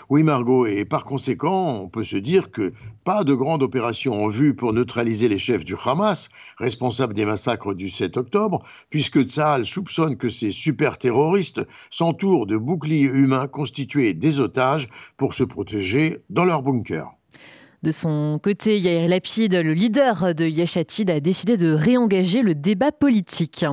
Oui, 0.08 0.22
Margot, 0.22 0.66
et 0.66 0.84
par 0.84 1.04
conséquent, 1.04 1.80
on 1.82 1.88
peut 1.88 2.04
se 2.04 2.16
dire 2.16 2.50
que 2.50 2.72
pas 3.04 3.24
de 3.24 3.34
grande 3.34 3.62
opération 3.62 4.24
en 4.24 4.28
vue 4.28 4.54
pour 4.54 4.72
neutraliser 4.72 5.28
les 5.28 5.38
chefs 5.38 5.64
du 5.64 5.74
Hamas, 5.84 6.28
responsables 6.58 7.14
des 7.14 7.24
massacres 7.24 7.74
du 7.74 7.90
7 7.90 8.16
octobre, 8.16 8.62
puisque 8.90 9.22
Tsahal 9.22 9.66
soupçonne 9.66 10.16
que 10.16 10.28
ces 10.28 10.50
super-terroristes 10.50 11.60
s'entourent 11.90 12.46
de 12.46 12.56
boucliers 12.56 13.10
humains 13.12 13.48
constitués 13.48 14.14
des 14.14 14.40
otages 14.40 14.88
pour 15.16 15.34
se 15.34 15.44
protéger 15.44 16.18
dans 16.30 16.44
leur 16.44 16.62
bunker. 16.62 17.10
De 17.82 17.92
son 17.92 18.38
côté, 18.42 18.78
Yair 18.78 19.08
Lapid, 19.08 19.54
le 19.54 19.72
leader 19.72 20.34
de 20.34 20.44
Yeshatid, 20.44 21.08
a 21.08 21.20
décidé 21.20 21.56
de 21.56 21.72
réengager 21.72 22.42
le 22.42 22.54
débat 22.54 22.92
politique 22.92 23.64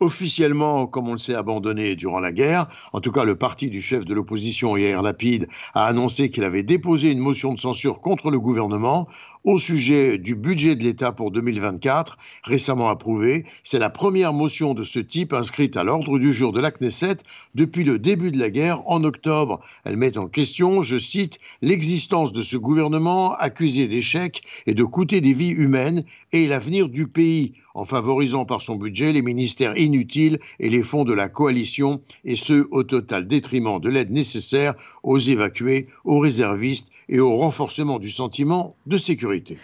officiellement, 0.00 0.86
comme 0.86 1.08
on 1.08 1.12
le 1.12 1.18
sait, 1.18 1.34
abandonné 1.34 1.96
durant 1.96 2.20
la 2.20 2.32
guerre. 2.32 2.68
En 2.92 3.00
tout 3.00 3.12
cas, 3.12 3.24
le 3.24 3.36
parti 3.36 3.70
du 3.70 3.80
chef 3.80 4.04
de 4.04 4.14
l'opposition, 4.14 4.76
Yair 4.76 5.02
Lapid, 5.02 5.48
a 5.74 5.86
annoncé 5.86 6.30
qu'il 6.30 6.44
avait 6.44 6.62
déposé 6.62 7.10
une 7.10 7.18
motion 7.18 7.52
de 7.52 7.58
censure 7.58 8.00
contre 8.00 8.30
le 8.30 8.40
gouvernement 8.40 9.08
au 9.44 9.58
sujet 9.58 10.16
du 10.16 10.34
budget 10.34 10.74
de 10.74 10.82
l'État 10.82 11.12
pour 11.12 11.30
2024, 11.30 12.16
récemment 12.44 12.88
approuvé. 12.88 13.44
C'est 13.62 13.78
la 13.78 13.90
première 13.90 14.32
motion 14.32 14.72
de 14.72 14.82
ce 14.82 14.98
type 14.98 15.34
inscrite 15.34 15.76
à 15.76 15.84
l'ordre 15.84 16.18
du 16.18 16.32
jour 16.32 16.52
de 16.52 16.60
la 16.60 16.70
Knesset 16.70 17.18
depuis 17.54 17.84
le 17.84 17.98
début 17.98 18.30
de 18.30 18.38
la 18.38 18.48
guerre 18.48 18.82
en 18.88 19.04
octobre. 19.04 19.60
Elle 19.84 19.98
met 19.98 20.16
en 20.16 20.28
question, 20.28 20.80
je 20.80 20.98
cite, 20.98 21.40
l'existence 21.60 22.32
de 22.32 22.40
ce 22.40 22.56
gouvernement 22.56 23.34
accusé 23.34 23.86
d'échec 23.86 24.42
et 24.66 24.72
de 24.72 24.82
coûter 24.82 25.20
des 25.20 25.34
vies 25.34 25.50
humaines 25.50 26.04
et 26.32 26.46
l'avenir 26.46 26.88
du 26.88 27.06
pays 27.06 27.52
en 27.74 27.84
favorisant 27.84 28.46
par 28.46 28.62
son 28.62 28.76
budget 28.76 29.12
les 29.12 29.20
ministères 29.20 29.76
inutiles 29.76 30.38
et 30.60 30.70
les 30.70 30.82
fonds 30.82 31.04
de 31.04 31.12
la 31.12 31.28
coalition, 31.28 32.00
et 32.24 32.36
ce 32.36 32.66
au 32.70 32.84
total 32.84 33.26
détriment 33.26 33.80
de 33.80 33.88
l'aide 33.88 34.12
nécessaire 34.12 34.74
aux 35.02 35.18
évacués, 35.18 35.88
aux 36.04 36.20
réservistes 36.20 36.90
et 37.08 37.20
au 37.20 37.36
renforcement 37.36 37.98
du 37.98 38.10
sentiment 38.10 38.76
de 38.86 38.96
sécurité. 38.96 39.58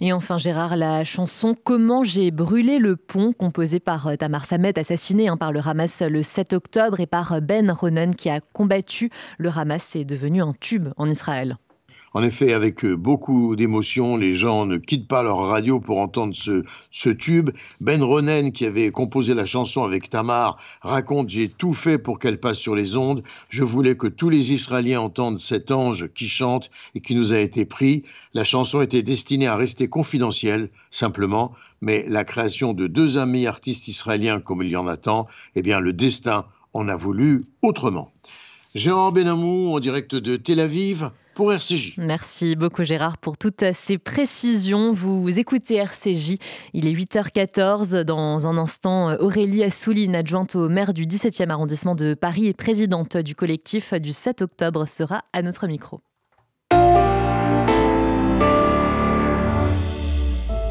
Et 0.00 0.12
enfin, 0.12 0.36
Gérard, 0.36 0.76
la 0.76 1.04
chanson 1.04 1.54
Comment 1.62 2.02
j'ai 2.02 2.30
brûlé 2.30 2.78
le 2.78 2.96
pont, 2.96 3.32
composée 3.32 3.78
par 3.78 4.08
euh, 4.08 4.16
Tamar 4.16 4.46
Samet, 4.46 4.78
assassiné 4.78 5.28
hein, 5.28 5.36
par 5.36 5.52
le 5.52 5.60
Hamas 5.64 6.02
le 6.02 6.22
7 6.22 6.54
octobre, 6.54 6.98
et 6.98 7.06
par 7.06 7.32
euh, 7.32 7.40
Ben 7.40 7.70
Ronan, 7.70 8.10
qui 8.10 8.28
a 8.28 8.40
combattu 8.52 9.10
le 9.38 9.50
Hamas, 9.50 9.94
est 9.94 10.04
devenu 10.04 10.42
un 10.42 10.54
tube 10.58 10.88
en 10.96 11.08
Israël. 11.08 11.56
En 12.14 12.22
effet, 12.22 12.52
avec 12.52 12.84
euh, 12.84 12.94
beaucoup 12.94 13.56
d'émotion, 13.56 14.18
les 14.18 14.34
gens 14.34 14.66
ne 14.66 14.76
quittent 14.76 15.08
pas 15.08 15.22
leur 15.22 15.38
radio 15.38 15.80
pour 15.80 15.98
entendre 15.98 16.34
ce, 16.34 16.62
ce 16.90 17.08
tube. 17.08 17.50
Ben 17.80 18.02
Ronen, 18.02 18.52
qui 18.52 18.66
avait 18.66 18.90
composé 18.90 19.32
la 19.32 19.46
chanson 19.46 19.82
avec 19.82 20.10
Tamar, 20.10 20.58
raconte 20.82 21.30
J'ai 21.30 21.48
tout 21.48 21.72
fait 21.72 21.96
pour 21.96 22.18
qu'elle 22.18 22.38
passe 22.38 22.58
sur 22.58 22.74
les 22.74 22.98
ondes. 22.98 23.22
Je 23.48 23.64
voulais 23.64 23.96
que 23.96 24.08
tous 24.08 24.28
les 24.28 24.52
Israéliens 24.52 25.00
entendent 25.00 25.38
cet 25.38 25.70
ange 25.70 26.08
qui 26.14 26.28
chante 26.28 26.70
et 26.94 27.00
qui 27.00 27.14
nous 27.14 27.32
a 27.32 27.38
été 27.38 27.64
pris. 27.64 28.02
La 28.34 28.44
chanson 28.44 28.82
était 28.82 29.02
destinée 29.02 29.46
à 29.46 29.56
rester 29.56 29.88
confidentielle, 29.88 30.68
simplement, 30.90 31.52
mais 31.80 32.04
la 32.08 32.24
création 32.24 32.74
de 32.74 32.88
deux 32.88 33.16
amis 33.16 33.46
artistes 33.46 33.88
israéliens 33.88 34.40
comme 34.40 34.62
il 34.62 34.68
y 34.68 34.76
en 34.76 34.86
a 34.86 34.98
tant, 34.98 35.26
eh 35.54 35.62
bien, 35.62 35.80
le 35.80 35.94
destin 35.94 36.44
en 36.74 36.88
a 36.88 36.96
voulu 36.96 37.46
autrement. 37.62 38.12
Jean 38.74 39.12
Benamou 39.12 39.74
en 39.74 39.80
direct 39.80 40.14
de 40.14 40.36
Tel 40.36 40.60
Aviv 40.60 41.10
Merci 41.98 42.56
beaucoup 42.56 42.84
Gérard 42.84 43.18
pour 43.18 43.38
toutes 43.38 43.72
ces 43.72 43.98
précisions. 43.98 44.92
Vous 44.92 45.38
écoutez 45.38 45.76
RCJ, 45.76 46.36
il 46.74 46.86
est 46.86 46.92
8h14. 46.92 48.02
Dans 48.02 48.46
un 48.46 48.58
instant, 48.58 49.14
Aurélie 49.18 49.64
Assouline, 49.64 50.14
adjointe 50.14 50.54
au 50.54 50.68
maire 50.68 50.92
du 50.92 51.06
17e 51.06 51.50
arrondissement 51.50 51.94
de 51.94 52.14
Paris 52.14 52.46
et 52.46 52.54
présidente 52.54 53.16
du 53.16 53.34
collectif 53.34 53.94
du 53.94 54.12
7 54.12 54.42
octobre, 54.42 54.86
sera 54.86 55.24
à 55.32 55.42
notre 55.42 55.66
micro. 55.66 56.00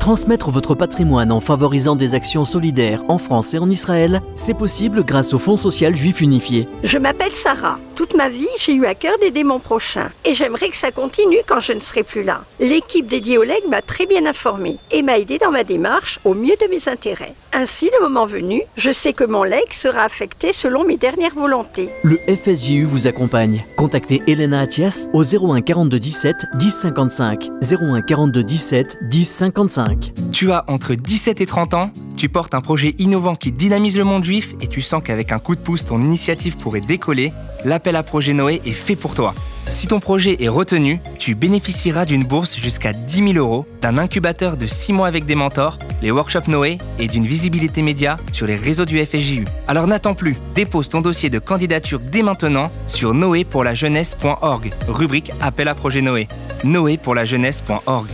Transmettre 0.02 0.50
votre 0.50 0.74
patrimoine 0.74 1.32
en 1.32 1.40
favorisant 1.40 1.96
des 1.96 2.16
actions 2.16 2.44
solidaires 2.44 3.04
en 3.08 3.20
France 3.20 3.54
et 3.54 3.60
en 3.60 3.70
Israël, 3.70 4.20
c'est 4.34 4.56
possible 4.56 5.04
grâce 5.04 5.32
au 5.32 5.38
Fonds 5.38 5.58
social 5.58 5.96
juif 5.96 6.22
unifié. 6.22 6.68
Je 6.84 6.98
m'appelle 6.98 7.34
Sarah. 7.34 7.78
Toute 7.94 8.16
ma 8.16 8.28
vie, 8.28 8.48
j'ai 8.58 8.74
eu 8.74 8.86
à 8.88 8.96
cœur 8.96 9.14
d'aider 9.22 9.44
mon 9.44 9.60
prochain. 9.60 10.10
Et 10.26 10.34
j'aimerais 10.34 10.70
que 10.70 10.76
ça 10.76 10.90
continue 10.90 11.38
quand 11.46 11.60
je 11.60 11.74
ne 11.74 11.80
serai 11.80 12.02
plus 12.02 12.24
là. 12.24 12.42
L'équipe 12.60 13.06
dédiée 13.06 13.38
au 13.38 13.44
legs 13.44 13.68
m'a 13.70 13.84
très 13.84 14.08
bien 14.08 14.26
informée 14.26 14.78
et 14.90 15.04
m'a 15.04 15.20
aidé 15.20 15.38
dans 15.38 15.52
ma 15.52 15.64
démarche 15.64 16.20
au 16.26 16.34
mieux 16.34 16.56
de 16.60 16.68
mes 16.68 16.90
intérêts. 16.90 17.36
Ainsi, 17.54 17.92
le 17.94 18.04
moment 18.04 18.26
venu, 18.26 18.64
je 18.78 18.92
sais 18.92 19.14
que 19.14 19.26
mon 19.26 19.44
leg 19.44 19.72
sera 19.72 20.02
affecté 20.02 20.52
selon 20.52 20.84
mes 20.84 20.98
dernières 20.98 21.36
volontés. 21.36 21.92
Le 22.04 22.18
FSJU 22.28 22.86
vous 22.86 23.06
accompagne. 23.06 23.66
Contactez 23.78 24.24
Elena 24.26 24.62
Atias 24.62 25.10
au 25.14 25.24
01 25.24 25.62
42 25.62 26.00
17 26.00 26.46
10 26.56 26.72
55. 26.72 27.50
01 27.62 28.02
42 28.02 28.44
17 28.44 28.98
10 29.04 29.26
55. 29.26 29.91
Tu 30.32 30.52
as 30.52 30.64
entre 30.68 30.96
17 30.96 31.42
et 31.42 31.46
30 31.46 31.74
ans, 31.74 31.92
tu 32.18 32.30
portes 32.30 32.56
un 32.56 32.62
projet 32.62 32.96
innovant 32.98 33.36
qui 33.36 33.52
dynamise 33.52 33.98
le 33.98 34.04
monde 34.04 34.24
juif 34.24 34.56
et 34.62 34.68
tu 34.68 34.82
sens 34.82 35.04
qu'avec 35.04 35.32
un 35.32 35.40
coup 35.40 35.56
de 35.56 35.62
pouce, 35.62 35.86
ton 35.86 36.02
initiative 36.02 36.58
pourrait 36.58 36.82
décoller. 36.82 37.32
L'appel 37.66 37.96
à 37.96 38.04
projet 38.04 38.34
Noé 38.34 38.62
est 38.66 38.72
fait 38.72 38.96
pour 38.96 39.14
toi. 39.14 39.34
Si 39.68 39.88
ton 39.88 40.00
projet 40.00 40.44
est 40.44 40.48
retenu, 40.48 41.00
tu 41.20 41.36
bénéficieras 41.36 42.06
d'une 42.06 42.24
bourse 42.24 42.56
jusqu'à 42.56 42.94
10 42.94 43.34
000 43.34 43.46
euros, 43.46 43.66
d'un 43.82 43.98
incubateur 43.98 44.58
de 44.58 44.66
6 44.66 44.94
mois 44.94 45.08
avec 45.08 45.26
des 45.26 45.36
mentors, 45.36 45.78
les 46.02 46.12
workshops 46.12 46.48
Noé 46.48 46.80
et 46.98 47.08
d'une 47.08 47.26
visibilité 47.26 47.82
média 47.82 48.18
sur 48.32 48.48
les 48.48 48.56
réseaux 48.56 48.86
du 48.86 49.04
FSJU. 49.06 49.46
Alors 49.68 49.88
n'attends 49.88 50.16
plus, 50.16 50.38
dépose 50.56 50.90
ton 50.90 51.02
dossier 51.02 51.30
de 51.30 51.40
candidature 51.40 52.00
dès 52.00 52.24
maintenant 52.24 52.70
sur 52.88 53.14
noépourlajeunesse.org, 53.14 54.74
rubrique 54.88 55.32
Appel 55.40 55.68
à 55.68 55.76
projet 55.76 56.02
Noé. 56.02 56.28
noépourlajeunesse.org. 56.64 58.08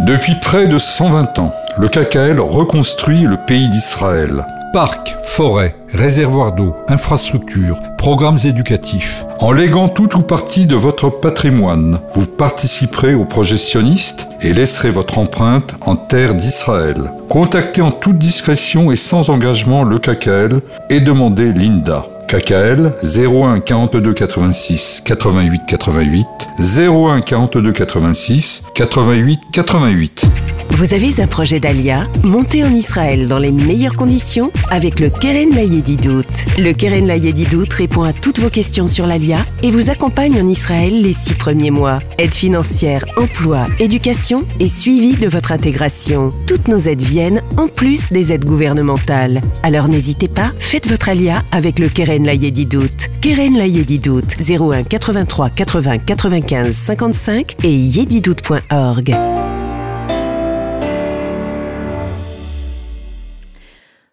Depuis 0.00 0.36
près 0.36 0.68
de 0.68 0.78
120 0.78 1.40
ans, 1.40 1.52
le 1.76 1.88
KKL 1.88 2.38
reconstruit 2.38 3.22
le 3.22 3.36
pays 3.36 3.68
d'Israël. 3.68 4.46
Parcs, 4.72 5.16
forêts, 5.24 5.74
réservoirs 5.92 6.52
d'eau, 6.52 6.76
infrastructures, 6.86 7.80
programmes 7.96 8.38
éducatifs. 8.44 9.24
En 9.40 9.50
léguant 9.50 9.88
tout 9.88 10.16
ou 10.16 10.20
partie 10.20 10.66
de 10.66 10.76
votre 10.76 11.10
patrimoine, 11.10 11.98
vous 12.12 12.26
participerez 12.26 13.14
au 13.14 13.24
projet 13.24 13.56
sioniste 13.56 14.28
et 14.40 14.52
laisserez 14.52 14.90
votre 14.90 15.18
empreinte 15.18 15.74
en 15.80 15.96
terre 15.96 16.36
d'Israël. 16.36 17.10
Contactez 17.28 17.82
en 17.82 17.90
toute 17.90 18.18
discrétion 18.18 18.92
et 18.92 18.96
sans 18.96 19.30
engagement 19.30 19.82
le 19.82 19.98
KKL 19.98 20.60
et 20.90 21.00
demandez 21.00 21.52
l'INDA. 21.52 22.06
KKL 22.28 22.92
01 23.02 23.60
42 23.60 24.12
86 24.12 25.02
88 25.02 25.62
88 25.66 26.26
01 26.58 27.22
42 27.22 27.72
86 27.72 28.64
88 28.74 29.40
88. 29.50 30.26
Vous 30.72 30.94
avez 30.94 31.20
un 31.20 31.26
projet 31.26 31.58
d'Alia 31.58 32.06
Montez 32.22 32.62
en 32.62 32.72
Israël 32.72 33.26
dans 33.26 33.38
les 33.38 33.50
meilleures 33.50 33.96
conditions 33.96 34.52
avec 34.70 35.00
le 35.00 35.08
Keren 35.08 35.50
Layedidout. 35.50 36.22
Le 36.58 36.72
Keren 36.72 37.06
Layedidout 37.06 37.72
répond 37.72 38.02
à 38.02 38.12
toutes 38.12 38.38
vos 38.38 38.50
questions 38.50 38.86
sur 38.86 39.06
l'Alia 39.06 39.38
et 39.62 39.70
vous 39.70 39.90
accompagne 39.90 40.40
en 40.40 40.48
Israël 40.48 41.00
les 41.00 41.14
six 41.14 41.34
premiers 41.34 41.72
mois. 41.72 41.98
Aide 42.18 42.34
financière, 42.34 43.04
emploi, 43.16 43.66
éducation 43.80 44.44
et 44.60 44.68
suivi 44.68 45.16
de 45.16 45.28
votre 45.28 45.50
intégration. 45.50 46.28
Toutes 46.46 46.68
nos 46.68 46.78
aides 46.78 47.02
viennent 47.02 47.42
en 47.56 47.68
plus 47.68 48.10
des 48.10 48.32
aides 48.32 48.44
gouvernementales. 48.44 49.40
Alors 49.62 49.88
n'hésitez 49.88 50.28
pas, 50.28 50.50
faites 50.60 50.88
votre 50.88 51.08
Alia 51.08 51.42
avec 51.50 51.78
le 51.78 51.88
Keren 51.88 52.17
Layedidout. 52.24 53.08
Keren 53.22 53.56
Layedidout 53.56 54.26
01 54.38 54.84
83 54.84 55.50
80 55.50 55.98
95 55.98 56.76
55 56.76 57.64
et 57.64 57.74
yedidout.org. 57.74 59.14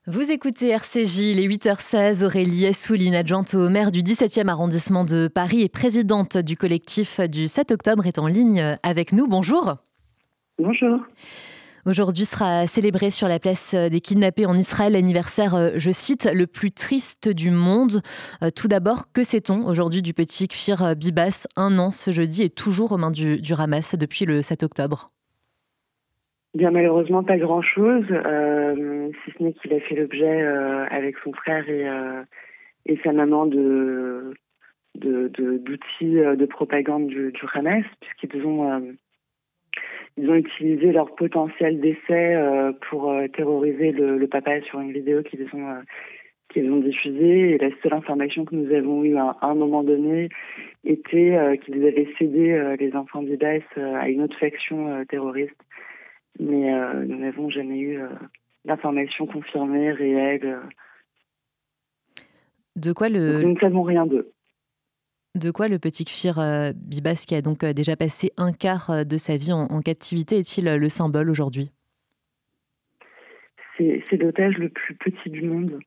Vous 0.08 0.30
écoutez 0.30 0.70
RCJ, 0.70 1.36
les 1.36 1.48
8h16, 1.48 2.24
Aurélie 2.24 2.68
Assouline, 2.68 3.16
adjointe 3.16 3.56
au 3.56 3.70
maire 3.70 3.92
du 3.92 4.04
17e 4.04 4.50
arrondissement 4.50 5.04
de 5.04 5.28
Paris 5.28 5.64
et 5.64 5.70
présidente 5.70 6.38
du 6.38 6.56
collectif 6.56 7.20
du 7.20 7.48
7 7.48 7.72
octobre, 7.72 8.06
est 8.06 8.20
en 8.20 8.28
ligne 8.28 8.78
avec 8.84 9.14
nous. 9.14 9.28
Bonjour. 9.28 9.78
Bonjour. 10.60 11.00
Aujourd'hui 11.86 12.26
sera 12.26 12.66
célébré 12.66 13.12
sur 13.12 13.28
la 13.28 13.38
place 13.38 13.76
des 13.76 14.02
kidnappés 14.02 14.48
en 14.48 14.58
Israël. 14.58 14.94
L'anniversaire, 14.94 15.78
je 15.78 15.92
cite, 15.92 16.28
le 16.34 16.48
plus 16.48 16.72
triste 16.72 17.30
du 17.30 17.52
monde. 17.52 18.02
Tout 18.56 18.68
d'abord, 18.68 19.12
que 19.14 19.24
sait-on 19.24 19.68
aujourd'hui 19.68 20.02
du 20.02 20.16
petit 20.16 20.48
Kfir 20.48 20.96
Bibas, 20.96 21.46
un 21.56 21.78
an 21.78 21.92
ce 21.92 22.10
jeudi, 22.10 22.42
et 22.42 22.50
toujours 22.50 22.92
aux 22.92 22.98
mains 22.98 23.12
du, 23.12 23.40
Hamas 23.56 23.96
depuis 23.96 24.26
le 24.26 24.42
7 24.42 24.64
octobre. 24.64 25.12
Bien 26.56 26.72
malheureusement 26.72 27.22
pas 27.22 27.38
grand 27.38 27.62
chose, 27.62 28.06
euh, 28.10 29.10
si 29.24 29.32
ce 29.38 29.44
n'est 29.44 29.52
qu'il 29.52 29.74
a 29.74 29.80
fait 29.82 29.96
l'objet 29.96 30.42
euh, 30.42 30.86
avec 30.90 31.18
son 31.22 31.34
frère 31.34 31.68
et, 31.68 31.86
euh, 31.86 32.24
et 32.86 32.98
sa 33.04 33.12
maman 33.12 33.46
de 33.46 34.34
d'outils 34.96 36.16
de, 36.16 36.36
de, 36.36 36.46
propagande 36.46 37.08
du, 37.08 37.34
du 37.34 37.42
Hamas, 37.54 37.84
puisqu'ils 38.00 38.46
ont 38.46 38.96
ils 40.18 40.30
ont 40.30 40.36
utilisé 40.36 40.92
leur 40.92 41.14
potentiel 41.16 41.80
d'essai 41.80 42.38
pour 42.90 43.14
terroriser 43.34 43.92
le, 43.92 44.18
le, 44.18 44.28
papa 44.28 44.62
sur 44.62 44.80
une 44.80 44.94
vidéo 44.94 45.24
qu'ils 45.24 45.46
ont 45.54 45.82
qu'ils 46.50 46.72
ont 46.72 46.80
diffusée. 46.80 47.52
Et 47.52 47.58
la 47.58 47.70
seule 47.84 47.94
information 47.94 48.46
que 48.46 48.56
nous 48.56 48.74
avons 48.74 49.04
eue 49.04 49.18
à, 49.18 49.38
un 49.42 49.56
moment 49.56 49.84
donné 49.84 50.30
était 50.86 51.60
qu'ils 51.66 51.86
avaient 51.86 52.08
cédé 52.18 52.76
les 52.80 52.96
enfants 52.96 53.24
d'Ibas 53.24 53.60
à 53.76 54.08
une 54.08 54.22
autre 54.22 54.38
faction 54.38 55.04
terroriste 55.06 55.62
mais 56.40 56.74
euh, 56.74 57.06
nous 57.06 57.18
n'avons 57.18 57.50
jamais 57.50 57.80
eu 57.80 58.02
euh, 58.02 58.10
d'informations 58.66 59.26
confirmées, 59.26 59.92
réelles. 59.92 60.46
Euh. 60.46 62.24
De 62.76 62.92
quoi 62.92 63.10
le... 63.10 63.42
nous 63.42 63.54
ne 63.54 63.60
savons 63.60 63.84
rien 63.84 64.06
d'eux. 64.06 64.32
De 65.36 65.52
quoi 65.52 65.68
le 65.68 65.80
petit 65.80 66.06
Kfir 66.06 66.40
Bibas, 66.76 67.26
qui 67.28 67.36
a 67.36 67.42
donc 67.42 67.66
déjà 67.66 67.96
passé 67.96 68.32
un 68.38 68.54
quart 68.54 69.06
de 69.06 69.18
sa 69.18 69.36
vie 69.36 69.52
en, 69.52 69.82
captivité, 69.82 70.38
est-il 70.38 70.66
le 70.66 70.90
symbole 70.90 71.30
aujourd'hui? 71.30 71.72
C'est 73.78 74.18
l'otage 74.18 74.58
le 74.58 74.70
plus 74.70 74.96
petit 74.96 75.30
du 75.30 75.44
monde. 75.44 75.80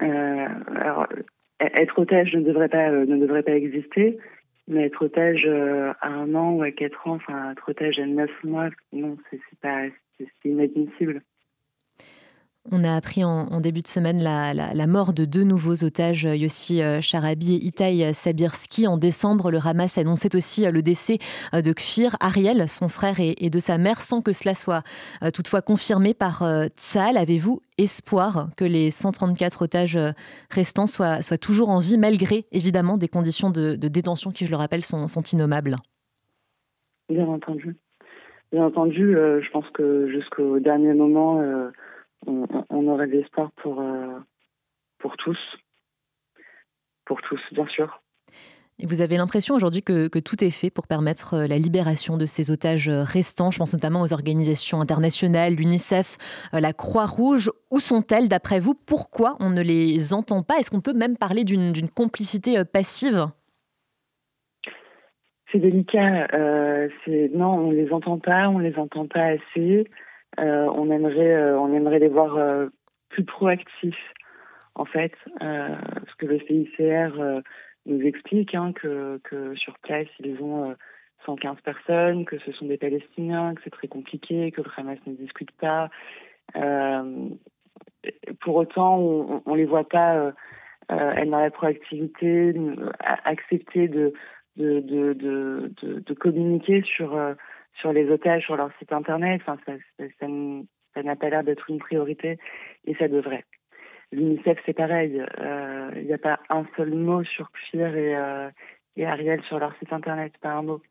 alors, 0.00 1.06
être 1.60 1.98
otage 1.98 2.34
ne 2.34 2.40
devrait 2.40 2.68
pas, 2.68 2.90
ne 2.90 3.16
devrait 3.16 3.42
pas 3.42 3.54
exister, 3.54 4.18
mais 4.70 4.86
être 4.86 5.04
otage 5.04 5.44
euh, 5.46 5.92
à 6.00 6.08
un 6.08 6.34
an 6.34 6.52
ou 6.52 6.62
à 6.62 6.70
quatre 6.70 7.06
ans, 7.06 7.16
enfin 7.16 7.52
être 7.52 7.68
otage 7.68 7.98
à 7.98 8.06
neuf 8.06 8.30
mois, 8.44 8.70
non, 8.92 9.18
c'est 9.30 9.40
pas, 9.60 9.86
c'est 10.16 10.28
inadmissible. 10.44 11.22
On 12.72 12.84
a 12.84 12.94
appris 12.94 13.24
en, 13.24 13.60
début 13.60 13.82
de 13.82 13.88
semaine 13.88 14.22
la, 14.22 14.86
mort 14.86 15.12
de 15.12 15.24
deux 15.24 15.42
nouveaux 15.42 15.82
otages, 15.82 16.22
Yossi 16.22 16.82
euh, 16.82 17.00
Charabi 17.00 17.54
et 17.54 17.64
Itaï 17.64 18.14
Sabirski. 18.14 18.86
En 18.86 18.96
décembre, 18.96 19.50
le 19.50 19.58
Hamas 19.58 19.98
annonçait 19.98 20.36
aussi 20.36 20.64
euh, 20.64 20.70
le 20.70 20.80
décès 20.80 21.18
euh, 21.52 21.62
de 21.62 21.72
Kfir 21.72 22.16
Ariel, 22.20 22.68
son 22.68 22.88
frère 22.88 23.16
et, 23.18 23.50
de 23.50 23.58
sa 23.58 23.76
mère, 23.76 24.00
sans 24.00 24.22
que 24.22 24.32
cela 24.32 24.54
soit 24.54 24.84
toutefois 25.34 25.62
confirmé 25.62 26.14
par 26.14 26.44
Tsahal. 26.76 27.16
Avez-vous 27.16 27.60
espoir 27.78 28.50
que 28.56 28.64
les 28.64 28.92
134 28.92 29.62
otages 29.62 29.98
restants 30.50 30.86
soient, 30.86 31.20
toujours 31.40 31.70
en 31.70 31.80
vie, 31.80 31.98
malgré 31.98 32.46
évidemment 32.52 32.96
des 32.96 33.08
conditions 33.08 33.50
de, 33.50 33.74
détention 33.74 34.30
qui, 34.30 34.46
je 34.46 34.50
le 34.50 34.56
rappelle, 34.56 34.82
sont, 34.82 35.08
sont 35.08 35.22
innommables? 35.22 35.76
Bien 37.08 37.26
entendu. 37.26 37.76
Bien 38.52 38.66
entendu, 38.66 39.14
je 39.14 39.50
pense 39.50 39.68
que 39.70 40.08
jusqu'au 40.10 40.60
dernier 40.60 40.94
moment 40.94 41.40
on, 42.26 42.86
aurait 42.88 43.06
de 43.06 43.12
l'espoir 43.12 43.50
pour, 43.62 43.80
euh, 43.80 44.18
pour 44.98 45.16
tous. 45.16 45.38
Pour 47.04 47.20
tous, 47.22 47.40
bien 47.52 47.66
sûr. 47.68 48.00
Et 48.78 48.86
vous 48.86 49.02
avez 49.02 49.18
l'impression 49.18 49.54
aujourd'hui 49.54 49.82
que, 49.82 50.08
tout 50.20 50.42
est 50.42 50.50
fait 50.50 50.70
pour 50.70 50.86
permettre 50.86 51.34
euh, 51.34 51.46
la 51.46 51.58
libération 51.58 52.16
de 52.16 52.24
ces 52.24 52.50
otages 52.50 52.88
euh, 52.88 53.02
restants 53.02 53.50
Je 53.50 53.58
pense 53.58 53.74
notamment 53.74 54.00
aux 54.00 54.12
organisations 54.12 54.80
internationales, 54.80 55.54
l'UNICEF, 55.54 56.16
la 56.52 56.72
Croix-Rouge. 56.72 57.50
Où 57.70 57.80
sont-elles 57.80 58.28
d'après 58.28 58.60
vous? 58.60 58.74
Pourquoi 58.74 59.36
on 59.40 59.50
ne 59.50 59.62
les 59.62 60.14
entend 60.14 60.42
pas? 60.42 60.58
Est-ce 60.58 60.70
qu'on 60.70 60.80
peut 60.80 60.94
même 60.94 61.16
parler 61.16 61.44
d'une 61.44 61.88
complicité 61.90 62.64
passive? 62.64 63.26
C'est 65.52 65.58
délicat. 65.58 66.28
non, 67.34 67.50
on 67.50 67.70
ne 67.72 67.76
les 67.76 67.92
entend 67.92 68.18
pas, 68.18 68.48
on 68.48 68.60
ne 68.60 68.68
les 68.68 68.78
entend 68.78 69.06
pas 69.06 69.34
assez. 69.34 69.84
Euh, 70.38 70.66
on 70.74 70.90
aimerait 70.90 71.34
euh, 71.34 71.58
on 71.58 71.74
aimerait 71.74 71.98
les 71.98 72.08
voir 72.08 72.36
euh, 72.36 72.68
plus 73.08 73.24
proactifs 73.24 74.14
en 74.76 74.84
fait 74.84 75.12
parce 75.38 76.14
que 76.18 76.26
le 76.26 76.38
CICR 76.40 77.42
nous 77.86 78.00
explique 78.02 78.54
hein, 78.54 78.72
que, 78.72 79.20
sur 79.56 79.78
place 79.80 80.06
ils 80.20 80.40
ont 80.40 80.74
115 81.26 81.60
personnes, 81.62 82.24
que 82.24 82.38
ce 82.38 82.52
sont 82.52 82.66
des 82.66 82.78
Palestiniens, 82.78 83.54
que 83.54 83.62
c'est 83.64 83.70
très 83.70 83.88
compliqué, 83.88 84.52
que 84.52 84.62
le 84.62 84.70
Hamas 84.76 84.98
ne 85.06 85.14
discute 85.14 85.50
pas. 85.52 85.90
pour 88.40 88.54
autant, 88.54 88.98
on, 88.98 89.42
on 89.44 89.54
les 89.54 89.66
voit 89.66 89.88
pas 89.88 90.32
euh, 90.90 91.12
être 91.12 91.30
dans 91.30 91.40
la 91.40 91.50
proactivité, 91.50 92.52
accepter 93.24 93.86
de, 93.86 94.12
communiquer 96.18 96.82
sur 96.82 97.16
sur 97.74 97.92
les 97.92 98.10
otages 98.10 98.44
sur 98.44 98.56
leur 98.56 98.70
site 98.78 98.92
internet. 98.92 99.40
Enfin, 99.46 99.58
ça, 99.66 99.72
ça, 100.18 101.02
n'a 101.02 101.16
pas 101.16 101.30
l'air 101.30 101.44
d'être 101.44 101.70
une 101.70 101.78
priorité 101.78 102.38
et 102.84 102.94
ça 102.94 103.08
devrait. 103.08 103.44
L'UNICEF, 104.12 104.58
c'est 104.66 104.72
pareil. 104.72 105.22
Il 105.96 106.04
n'y 106.04 106.12
a 106.12 106.18
pas 106.18 106.40
un 106.48 106.66
seul 106.76 106.94
mot 106.94 107.22
sur 107.24 107.50
Kfir 107.52 107.96
et, 107.96 108.16
et 108.96 109.06
Ariel 109.06 109.40
sur 109.44 109.58
leur 109.58 109.76
site 109.78 109.92
internet, 109.92 110.32
pas 110.40 110.50
un 110.50 110.62
mot. 110.62 110.82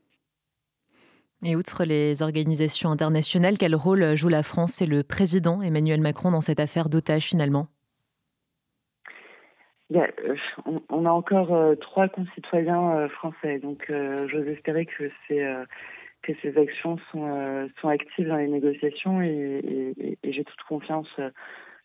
Et 1.44 1.56
outre 1.56 1.86
les 1.86 2.22
organisations 2.22 2.92
internationales, 2.92 3.58
quel 3.58 3.76
rôle 3.76 4.16
joue 4.16 4.28
la 4.28 4.44
France 4.44 4.82
et 4.82 4.86
le 4.86 5.04
président 5.04 5.62
Emmanuel 5.62 6.02
Macron 6.02 6.32
dans 6.32 6.42
cette 6.42 6.60
affaire 6.60 6.90
d'otages 6.90 7.26
finalement? 7.26 7.68
Euh, 9.96 10.06
on, 10.90 11.06
a 11.06 11.10
encore 11.10 11.56
euh, 11.56 11.76
trois 11.76 12.10
concitoyens 12.10 12.92
euh, 12.92 13.10
français, 13.10 13.58
donc 13.60 13.92
j'ose 14.28 14.48
espérer 14.48 14.86
que 14.86 15.10
ces, 15.28 15.44
que 16.22 16.34
ces 16.42 16.58
actions 16.58 16.98
sont, 17.12 17.70
sont 17.82 17.88
actives 17.88 18.28
dans 18.28 18.38
les 18.38 18.48
négociations 18.48 19.22
et, 19.22 20.18
j'ai 20.24 20.44
toute 20.44 20.62
confiance. 20.68 21.10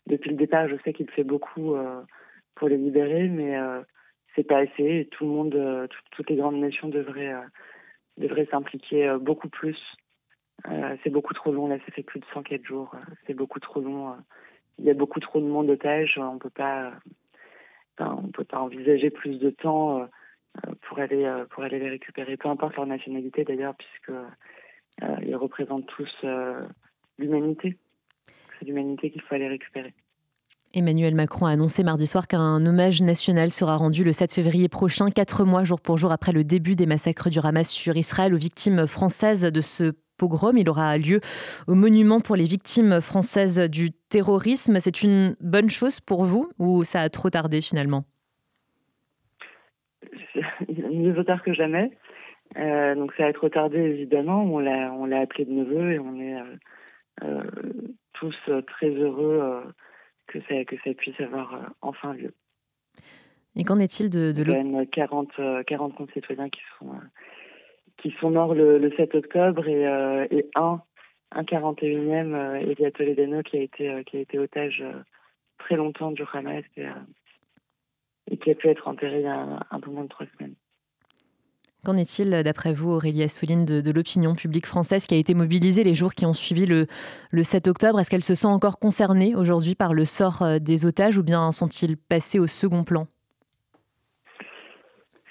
depuis 0.07 0.29
le 0.29 0.35
départ, 0.35 0.67
je 0.67 0.75
sais 0.83 0.93
qu'il 0.93 1.09
fait 1.11 1.23
beaucoup 1.23 1.75
pour 2.55 2.67
les 2.67 2.77
libérer, 2.77 3.27
mais 3.27 3.57
c'est 4.35 4.43
pas 4.43 4.59
assez. 4.59 5.07
tout 5.11 5.25
le 5.25 5.31
monde, 5.31 5.89
toutes 6.11 6.29
les 6.29 6.35
grandes 6.35 6.59
nations 6.59 6.89
devraient 6.89 7.33
devrait 8.17 8.47
s'impliquer 8.49 9.07
euh, 9.07 9.17
beaucoup 9.17 9.49
plus. 9.49 9.77
Euh, 10.69 10.95
c'est 11.03 11.09
beaucoup 11.09 11.33
trop 11.33 11.51
long, 11.51 11.67
là, 11.67 11.77
ça 11.85 11.91
fait 11.91 12.03
plus 12.03 12.19
de 12.19 12.25
104 12.33 12.63
jours. 12.65 12.91
Euh, 12.95 13.13
c'est 13.27 13.33
beaucoup 13.33 13.59
trop 13.59 13.81
long. 13.81 14.15
Il 14.79 14.85
y 14.85 14.89
a 14.89 14.93
beaucoup 14.93 15.19
trop 15.19 15.39
de 15.39 15.45
monde 15.45 15.67
d'otages. 15.67 16.17
On 16.17 16.37
peut 16.37 16.49
pas, 16.49 16.93
on 17.99 18.29
peut 18.29 18.43
pas 18.43 18.59
envisager 18.59 19.09
plus 19.09 19.39
de 19.39 19.49
temps 19.49 20.07
pour 20.81 20.99
aller 20.99 21.31
pour 21.49 21.63
aller 21.63 21.79
les 21.79 21.89
récupérer, 21.89 22.37
peu 22.37 22.49
importe 22.49 22.75
leur 22.75 22.85
nationalité 22.85 23.43
d'ailleurs, 23.43 23.75
puisque 23.75 24.17
ils 25.25 25.35
représentent 25.35 25.87
tous 25.87 26.25
l'humanité. 27.17 27.77
C'est 28.57 28.65
l'humanité 28.65 29.11
qu'il 29.11 29.21
faut 29.21 29.35
aller 29.35 29.47
récupérer. 29.47 29.93
Emmanuel 30.73 31.15
Macron 31.15 31.45
a 31.45 31.51
annoncé 31.51 31.83
mardi 31.83 32.05
soir 32.05 32.27
qu'un 32.27 32.65
hommage 32.65 33.01
national 33.01 33.51
sera 33.51 33.77
rendu 33.77 34.03
le 34.03 34.11
7 34.11 34.33
février 34.33 34.67
prochain, 34.67 35.09
quatre 35.09 35.45
mois 35.45 35.63
jour 35.63 35.79
pour 35.79 35.97
jour 35.97 36.11
après 36.11 36.33
le 36.33 36.43
début 36.43 36.75
des 36.75 36.85
massacres 36.85 37.29
du 37.29 37.39
Hamas 37.39 37.69
sur 37.69 37.95
Israël 37.95 38.33
aux 38.33 38.37
victimes 38.37 38.85
françaises 38.85 39.43
de 39.43 39.61
ce 39.61 39.93
pogrom. 40.17 40.57
Il 40.57 40.69
aura 40.69 40.97
lieu 40.97 41.21
au 41.67 41.75
monument 41.75 42.19
pour 42.19 42.35
les 42.35 42.43
victimes 42.43 42.99
françaises 42.99 43.59
du 43.59 43.91
terrorisme. 43.91 44.79
C'est 44.81 45.01
une 45.01 45.37
bonne 45.39 45.69
chose 45.69 46.01
pour 46.01 46.25
vous 46.25 46.49
ou 46.59 46.83
ça 46.83 47.01
a 47.01 47.09
trop 47.09 47.29
tardé 47.29 47.61
finalement? 47.61 48.03
Mieux 50.95 51.23
tard 51.23 51.43
que 51.43 51.53
jamais. 51.53 51.91
Euh, 52.57 52.95
donc 52.95 53.13
ça 53.17 53.25
a 53.25 53.33
trop 53.33 53.49
tardé 53.49 53.79
évidemment. 53.79 54.43
On 54.43 54.59
l'a, 54.59 54.93
on 54.93 55.05
l'a 55.05 55.19
appelé 55.19 55.45
de 55.45 55.51
neveu 55.51 55.93
et 55.93 55.99
on 55.99 56.19
est 56.19 56.35
euh, 56.35 56.43
euh, 57.23 57.43
tous 58.13 58.35
très 58.67 58.89
heureux 58.89 59.63
que 60.27 60.39
ça, 60.41 60.65
que 60.65 60.75
ça 60.83 60.93
puisse 60.93 61.19
avoir 61.19 61.53
euh, 61.53 61.67
enfin 61.81 62.13
lieu. 62.13 62.33
Et 63.55 63.63
qu'en 63.63 63.79
est-il 63.79 64.09
de, 64.09 64.31
de 64.31 64.41
Il 64.41 64.49
y 64.49 64.55
a 64.55 64.63
même 64.63 64.87
40, 64.87 65.31
40 65.65 65.95
concitoyens 65.95 66.49
qui 66.49 66.61
sont, 66.77 66.89
euh, 66.89 67.05
qui 67.97 68.11
sont 68.19 68.31
morts 68.31 68.53
le, 68.53 68.91
7 68.97 69.15
octobre 69.15 69.67
et, 69.67 69.87
euh, 69.87 70.27
et 70.29 70.49
un, 70.55 70.81
un 71.31 71.43
41e, 71.43 72.55
Elia 72.69 72.91
Toledano, 72.91 73.43
qui 73.43 73.57
a 73.57 73.61
été, 73.61 74.03
qui 74.05 74.17
a 74.17 74.19
été 74.19 74.39
otage 74.39 74.83
très 75.57 75.77
longtemps 75.77 76.11
du 76.11 76.23
Hamas 76.33 76.65
et, 76.75 76.85
et, 78.29 78.37
qui 78.37 78.51
a 78.51 78.55
pu 78.55 78.67
être 78.67 78.89
enterré 78.89 79.19
il 79.19 79.25
y 79.25 79.27
a 79.27 79.65
un 79.71 79.79
peu 79.79 79.89
moins 79.89 80.03
de 80.03 80.09
trois 80.09 80.27
semaines. 80.37 80.55
Qu'en 81.85 81.97
est-il, 81.97 82.31
d'après 82.41 82.73
vous, 82.73 82.93
Aurélie 82.93 83.21
Assouline, 83.21 83.63
de, 83.63 83.91
l'opinion 83.91 84.33
publique 84.33 84.65
française 84.65 85.05
qui 85.05 85.13
a 85.13 85.17
été 85.17 85.35
mobilisée 85.35 85.83
les 85.83 85.93
jours 85.93 86.15
qui 86.15 86.25
ont 86.25 86.33
suivi 86.33 86.65
le, 86.65 86.87
7 87.43 87.67
octobre? 87.67 87.99
Est-ce 87.99 88.09
qu'elle 88.09 88.23
se 88.23 88.33
sent 88.33 88.47
encore 88.47 88.79
concernée 88.79 89.35
aujourd'hui 89.35 89.75
par 89.75 89.93
le 89.93 90.03
sort 90.03 90.41
euh, 90.41 90.57
des 90.57 90.87
otages 90.87 91.19
ou 91.19 91.23
bien 91.23 91.51
sont-ils 91.51 91.95
passés 91.95 92.39
au 92.39 92.47
second 92.47 92.83
plan? 92.83 93.05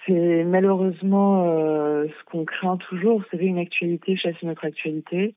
C'est 0.06 0.44
malheureusement 0.44 1.44
euh, 1.48 2.06
ce 2.06 2.30
qu'on 2.30 2.44
craint 2.44 2.76
toujours. 2.76 3.18
Vous 3.18 3.26
savez, 3.32 3.46
une 3.46 3.58
actualité 3.58 4.16
chasse 4.16 4.40
une 4.40 4.50
autre 4.50 4.64
actualité. 4.64 5.34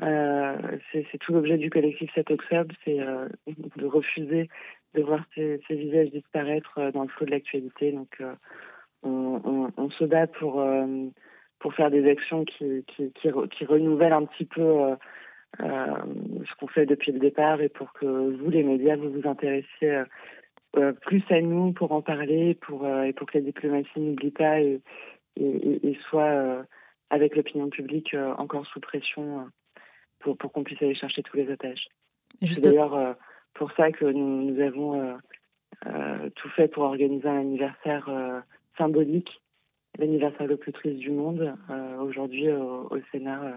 Euh, 0.00 0.56
c'est 0.92 1.18
tout 1.20 1.34
l'objet 1.34 1.58
du 1.58 1.68
collectif 1.68 2.10
7 2.14 2.30
octobre, 2.30 2.74
c'est 2.86 2.96
de 2.96 3.86
refuser 3.86 4.48
de 4.94 5.02
voir 5.02 5.20
ces, 5.34 5.60
visages 5.68 6.10
disparaître 6.10 6.90
dans 6.94 7.02
le 7.02 7.08
flot 7.08 7.26
de 7.26 7.32
l'actualité. 7.32 7.92
Donc, 7.92 8.18
on, 9.08 9.90
se 9.90 10.04
bat 10.04 10.26
pour 10.26 10.60
euh, 10.60 11.08
pour 11.58 11.74
faire 11.74 11.90
des 11.90 12.08
actions 12.08 12.44
qui 12.44 12.84
qui, 12.86 13.12
qui, 13.12 13.64
renouvellent 13.64 14.12
un 14.12 14.26
petit 14.26 14.44
peu 14.44 14.60
euh, 14.60 14.96
euh, 15.60 15.94
ce 16.48 16.54
qu'on 16.58 16.68
fait 16.68 16.86
depuis 16.86 17.12
le 17.12 17.18
départ 17.18 17.60
et 17.60 17.68
pour 17.68 17.92
que 17.92 18.06
vous 18.06 18.50
les 18.50 18.62
médias 18.62 18.96
vous 18.96 19.10
vous 19.10 19.28
intéressiez 19.28 20.02
plus 21.00 21.24
à 21.30 21.40
nous 21.40 21.72
pour 21.72 21.92
en 21.92 22.02
parler 22.02 22.54
pour 22.54 22.86
et 22.86 23.12
pour 23.12 23.26
que 23.26 23.38
la 23.38 23.44
diplomatie 23.44 24.00
n'oublie 24.00 24.30
pas 24.30 24.60
et, 24.60 24.80
et, 25.36 25.98
soit 26.08 26.64
avec 27.10 27.34
l'opinion 27.34 27.70
publique 27.70 28.14
encore 28.36 28.66
sous 28.66 28.78
pression 28.78 29.46
pour, 30.20 30.36
pour 30.36 30.52
qu'on 30.52 30.64
puisse 30.64 30.80
aller 30.82 30.94
chercher 30.94 31.22
tous 31.22 31.38
les 31.38 31.50
otages. 31.50 31.88
C'est 32.42 32.60
d'ailleurs 32.60 33.16
pour 33.54 33.72
ça 33.72 33.90
que 33.90 34.04
nous, 34.04 34.52
nous 34.52 34.60
avons 34.60 35.18
tout 36.34 36.48
fait 36.50 36.68
pour 36.68 36.84
organiser 36.84 37.28
un 37.28 37.40
anniversaire 37.40 38.10
symbolique, 38.78 39.28
l'anniversaire 39.98 40.46
le 40.46 40.56
plus 40.56 40.72
triste 40.72 40.98
du 40.98 41.10
monde, 41.10 41.54
euh, 41.70 41.98
aujourd'hui 41.98 42.50
au, 42.50 42.88
Sénat. 43.12 43.42
Euh. 43.42 43.56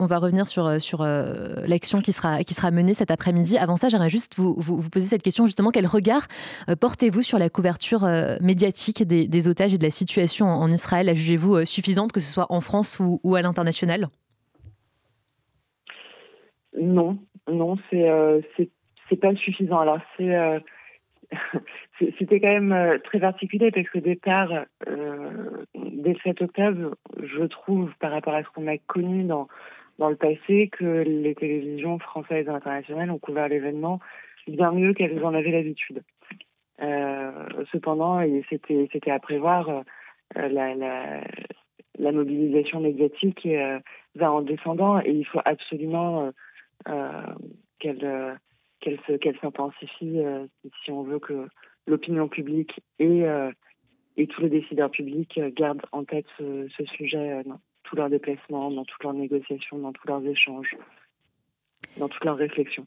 On, 0.00 0.06
va 0.06 0.18
revenir 0.18 0.48
sur, 0.48 0.66
euh, 0.66 0.80
sur 0.80 1.04
l'action 1.04 2.00
qui 2.00 2.12
sera, 2.12 2.42
qui 2.42 2.54
sera 2.54 2.72
menée 2.72 2.92
cet 2.92 3.12
après-midi. 3.12 3.56
Avant 3.56 3.76
ça, 3.76 3.88
j'aimerais 3.88 4.10
juste 4.10 4.34
vous, 4.36 4.54
vous, 4.56 4.90
poser 4.90 5.06
cette 5.06 5.22
question, 5.22 5.46
justement, 5.46 5.70
quel 5.70 5.86
regard 5.86 6.26
portez-vous 6.80 7.22
sur 7.22 7.38
la 7.38 7.48
couverture 7.48 8.00
médiatique 8.40 9.04
des, 9.04 9.48
otages 9.48 9.72
et 9.72 9.78
de 9.78 9.84
la 9.84 9.90
situation 9.90 10.46
en, 10.46 10.70
Israël? 10.72 11.06
La 11.06 11.14
jugez-vous 11.14 11.64
suffisante, 11.64 12.10
que 12.10 12.18
ce 12.18 12.32
soit 12.32 12.46
en 12.50 12.60
France 12.60 12.98
ou, 12.98 13.20
ou 13.22 13.36
à 13.36 13.42
l'international? 13.42 14.08
Non, 16.76 17.16
non, 17.48 17.76
c'est 17.90 18.10
c'est 19.08 19.16
pas 19.16 19.34
suffisant. 19.36 19.78
Alors, 19.78 20.00
c'est 20.16 20.34
c'était 21.98 22.40
quand 22.40 22.48
même 22.48 22.72
euh, 22.72 22.98
très 22.98 23.20
particulier 23.20 23.70
parce 23.70 23.88
qu'au 23.88 24.00
départ, 24.00 24.50
euh, 24.88 25.64
dès 25.74 26.12
le 26.12 26.18
7 26.24 26.42
octobre, 26.42 26.96
je 27.22 27.44
trouve, 27.44 27.92
par 28.00 28.10
rapport 28.10 28.34
à 28.34 28.42
ce 28.42 28.48
qu'on 28.48 28.66
a 28.66 28.78
connu 28.78 29.24
dans, 29.24 29.48
dans 29.98 30.10
le 30.10 30.16
passé, 30.16 30.70
que 30.72 31.02
les 31.02 31.34
télévisions 31.34 31.98
françaises 32.00 32.46
et 32.46 32.50
internationales 32.50 33.10
ont 33.10 33.18
couvert 33.18 33.48
l'événement 33.48 34.00
bien 34.48 34.72
mieux 34.72 34.92
qu'elles 34.92 35.24
en 35.24 35.34
avaient 35.34 35.52
l'habitude. 35.52 36.02
Euh, 36.82 37.30
cependant, 37.72 38.20
c'était 38.50 38.88
c'était 38.92 39.10
à 39.12 39.20
prévoir, 39.20 39.68
euh, 39.70 40.48
la, 40.48 40.74
la, 40.74 42.12
mobilisation 42.12 42.80
médiatique 42.80 43.48
va 44.16 44.32
en 44.32 44.42
descendant 44.42 45.00
et 45.00 45.12
il 45.12 45.24
faut 45.24 45.40
absolument 45.44 46.30
qu'elle 47.78 48.38
s'intensifie 49.40 50.20
si 50.84 50.90
on 50.90 51.04
veut 51.04 51.20
que 51.20 51.48
l'opinion 51.86 52.28
publique 52.28 52.80
et, 52.98 53.24
euh, 53.24 53.50
et 54.16 54.26
tous 54.26 54.42
les 54.42 54.50
décideurs 54.50 54.90
publics 54.90 55.38
euh, 55.38 55.50
gardent 55.54 55.82
en 55.92 56.04
tête 56.04 56.26
ce, 56.38 56.84
sujet 56.96 57.42
dans 57.44 57.60
tous 57.84 57.96
leurs 57.96 58.10
déplacements, 58.10 58.70
dans 58.70 58.84
toutes 58.84 59.02
leurs 59.02 59.14
négociations, 59.14 59.78
dans 59.78 59.92
tous 59.92 60.06
leurs 60.06 60.24
échanges, 60.24 60.76
dans 61.98 62.08
toutes 62.08 62.24
leurs 62.24 62.36
réflexions. 62.36 62.86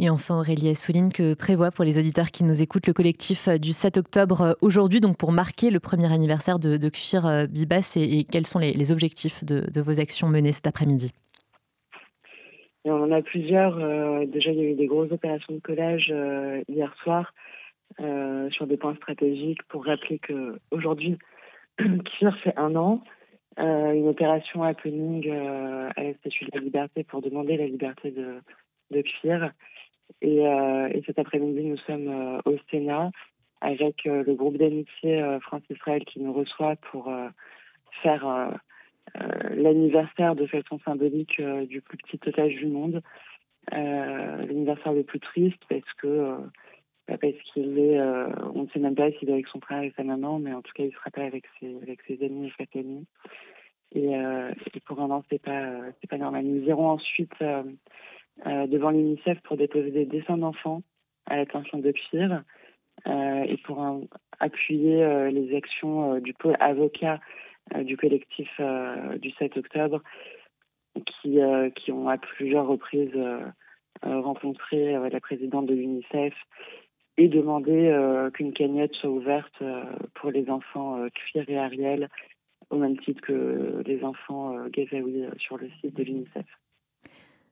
Et 0.00 0.10
enfin, 0.10 0.38
Aurélie 0.38 0.76
souligne 0.76 1.10
que 1.10 1.34
prévoit 1.34 1.72
pour 1.72 1.84
les 1.84 1.98
auditeurs 1.98 2.30
qui 2.30 2.44
nous 2.44 2.62
écoutent 2.62 2.86
le 2.86 2.92
collectif 2.92 3.48
du 3.48 3.72
7 3.72 3.96
octobre 3.96 4.56
aujourd'hui, 4.60 5.00
donc 5.00 5.16
pour 5.16 5.32
marquer 5.32 5.70
le 5.70 5.80
premier 5.80 6.12
anniversaire 6.12 6.60
de, 6.60 6.76
de 6.76 6.88
Kfir 6.88 7.48
Bibas 7.48 7.94
et, 7.96 8.22
quels 8.22 8.46
sont 8.46 8.60
les, 8.60 8.92
objectifs 8.92 9.44
de 9.44 9.80
vos 9.80 9.98
actions 9.98 10.28
menées 10.28 10.52
cet 10.52 10.68
après-midi? 10.68 11.12
On 12.90 13.02
en 13.02 13.12
a 13.12 13.22
plusieurs. 13.22 13.78
Euh, 13.78 14.24
déjà, 14.26 14.50
il 14.50 14.58
y 14.58 14.60
a 14.60 14.70
eu 14.70 14.74
des 14.74 14.86
grosses 14.86 15.12
opérations 15.12 15.54
de 15.54 15.60
collage 15.60 16.08
euh, 16.10 16.62
hier 16.68 16.94
soir 17.02 17.32
euh, 18.00 18.50
sur 18.50 18.66
des 18.66 18.76
points 18.76 18.94
stratégiques 18.96 19.62
pour 19.64 19.84
rappeler 19.84 20.18
que 20.18 20.58
aujourd'hui, 20.70 21.18
Kfir 21.78 22.36
fait 22.38 22.56
un 22.56 22.76
an. 22.76 23.02
une 23.56 24.08
opération 24.08 24.62
happening 24.62 25.30
à 25.30 26.02
la 26.02 26.14
Statue 26.14 26.44
de 26.46 26.50
la 26.54 26.60
Liberté 26.60 27.04
pour 27.04 27.22
demander 27.22 27.56
la 27.56 27.66
liberté 27.66 28.10
de, 28.10 28.40
de. 28.90 29.02
Et, 30.22 30.38
et 30.38 31.02
cet 31.06 31.18
après-midi, 31.18 31.64
nous 31.64 31.76
sommes 31.78 32.40
au 32.44 32.56
Sénat 32.70 33.10
avec 33.60 34.04
le 34.04 34.34
groupe 34.34 34.56
d'amitié 34.56 35.38
France-Israël 35.40 36.04
qui 36.04 36.20
nous 36.20 36.32
reçoit 36.32 36.76
pour 36.90 37.12
faire 38.02 38.24
l'anniversaire 39.54 40.34
de 40.34 40.46
façon 40.46 40.78
symbolique 40.84 41.40
euh, 41.40 41.66
du 41.66 41.80
plus 41.80 41.98
petit 41.98 42.18
otage 42.26 42.54
du 42.54 42.66
monde, 42.66 43.02
euh, 43.72 44.46
l'anniversaire 44.46 44.92
le 44.92 45.02
plus 45.02 45.20
triste 45.20 45.62
parce 45.68 45.92
que 45.98 46.36
pas 47.06 47.16
parce 47.16 47.38
qu'il 47.52 47.78
est, 47.78 47.98
on 48.54 48.64
ne 48.64 48.68
sait 48.68 48.80
même 48.80 48.94
pas 48.94 49.10
s'il 49.12 49.30
est 49.30 49.32
avec 49.32 49.46
son 49.48 49.60
frère 49.60 49.82
et 49.82 49.94
sa 49.96 50.04
maman, 50.04 50.38
mais 50.38 50.52
en 50.52 50.60
tout 50.60 50.72
cas, 50.74 50.84
il 50.84 50.92
sera 50.92 51.10
pas 51.10 51.24
avec 51.24 51.46
ses, 51.58 52.22
amis 52.22 52.48
et 52.48 52.52
sa 52.58 52.66
famille. 52.66 53.06
Et, 53.94 54.12
pour 54.84 55.00
un 55.00 55.10
an, 55.10 55.24
c'est 55.30 55.40
pas, 55.40 55.72
c'est 56.00 56.10
pas 56.10 56.18
normal. 56.18 56.44
Nous 56.44 56.68
irons 56.68 56.90
ensuite 56.90 57.32
devant 58.44 58.90
l'UNICEF 58.90 59.40
pour 59.40 59.56
déposer 59.56 59.90
des 59.90 60.04
dessins 60.04 60.36
d'enfants 60.36 60.82
à 61.24 61.36
l'attention 61.36 61.78
de 61.78 61.90
Pire 61.92 62.42
et 63.06 63.56
pour 63.64 64.06
appuyer 64.38 65.30
les 65.30 65.56
actions 65.56 66.20
du 66.20 66.34
pôle 66.34 66.58
avocat 66.60 67.20
du 67.82 67.96
collectif 67.96 68.48
du 69.20 69.30
7 69.32 69.56
octobre 69.56 70.02
qui, 71.06 71.38
qui 71.76 71.92
ont 71.92 72.08
à 72.08 72.18
plusieurs 72.18 72.66
reprises 72.66 73.16
rencontré 74.02 74.92
la 74.92 75.20
présidente 75.20 75.66
de 75.66 75.74
l'UNICEF 75.74 76.34
et 77.16 77.28
demandé 77.28 77.92
qu'une 78.34 78.52
cagnotte 78.52 78.94
soit 78.94 79.10
ouverte 79.10 79.62
pour 80.14 80.30
les 80.30 80.48
enfants 80.48 80.98
Cuir 81.14 81.44
et 81.48 81.58
Ariel, 81.58 82.08
au 82.70 82.76
même 82.76 82.98
titre 82.98 83.20
que 83.20 83.82
les 83.84 84.04
enfants 84.04 84.54
Gazaoui 84.68 85.24
sur 85.38 85.58
le 85.58 85.68
site 85.80 85.96
de 85.96 86.02
l'UNICEF. 86.04 86.46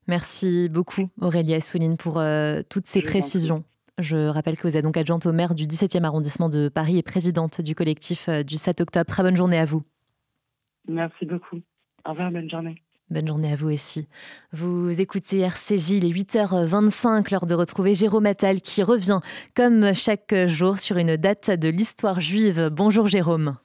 Merci 0.06 0.68
beaucoup 0.68 1.08
Aurélie 1.20 1.54
Assouline 1.54 1.96
pour 1.96 2.22
toutes 2.70 2.86
ces 2.86 3.02
précisions. 3.02 3.64
Je 3.98 4.28
rappelle 4.28 4.56
que 4.56 4.68
vous 4.68 4.76
êtes 4.76 4.84
donc 4.84 4.96
adjointe 4.96 5.24
au 5.26 5.32
maire 5.32 5.54
du 5.54 5.64
17e 5.64 6.04
arrondissement 6.04 6.48
de 6.48 6.68
Paris 6.68 6.98
et 6.98 7.02
présidente 7.02 7.60
du 7.62 7.74
collectif 7.74 8.28
du 8.28 8.56
7 8.56 8.82
octobre. 8.82 9.06
Très 9.06 9.22
bonne 9.22 9.36
journée 9.36 9.58
à 9.58 9.64
vous. 9.64 9.82
Merci 10.88 11.26
beaucoup. 11.26 11.60
Au 12.04 12.10
revoir, 12.10 12.30
bonne 12.30 12.50
journée. 12.50 12.82
Bonne 13.08 13.28
journée 13.28 13.52
à 13.52 13.56
vous 13.56 13.70
aussi. 13.72 14.08
Vous 14.52 15.00
écoutez 15.00 15.38
RCJ, 15.38 15.90
il 15.90 16.04
est 16.04 16.12
8h25, 16.12 17.30
l'heure 17.30 17.46
de 17.46 17.54
retrouver 17.54 17.94
Jérôme 17.94 18.26
Attal 18.26 18.60
qui 18.60 18.82
revient 18.82 19.20
comme 19.54 19.94
chaque 19.94 20.34
jour 20.46 20.78
sur 20.78 20.98
une 20.98 21.16
date 21.16 21.50
de 21.50 21.68
l'histoire 21.68 22.20
juive. 22.20 22.68
Bonjour 22.72 23.06
Jérôme. 23.06 23.56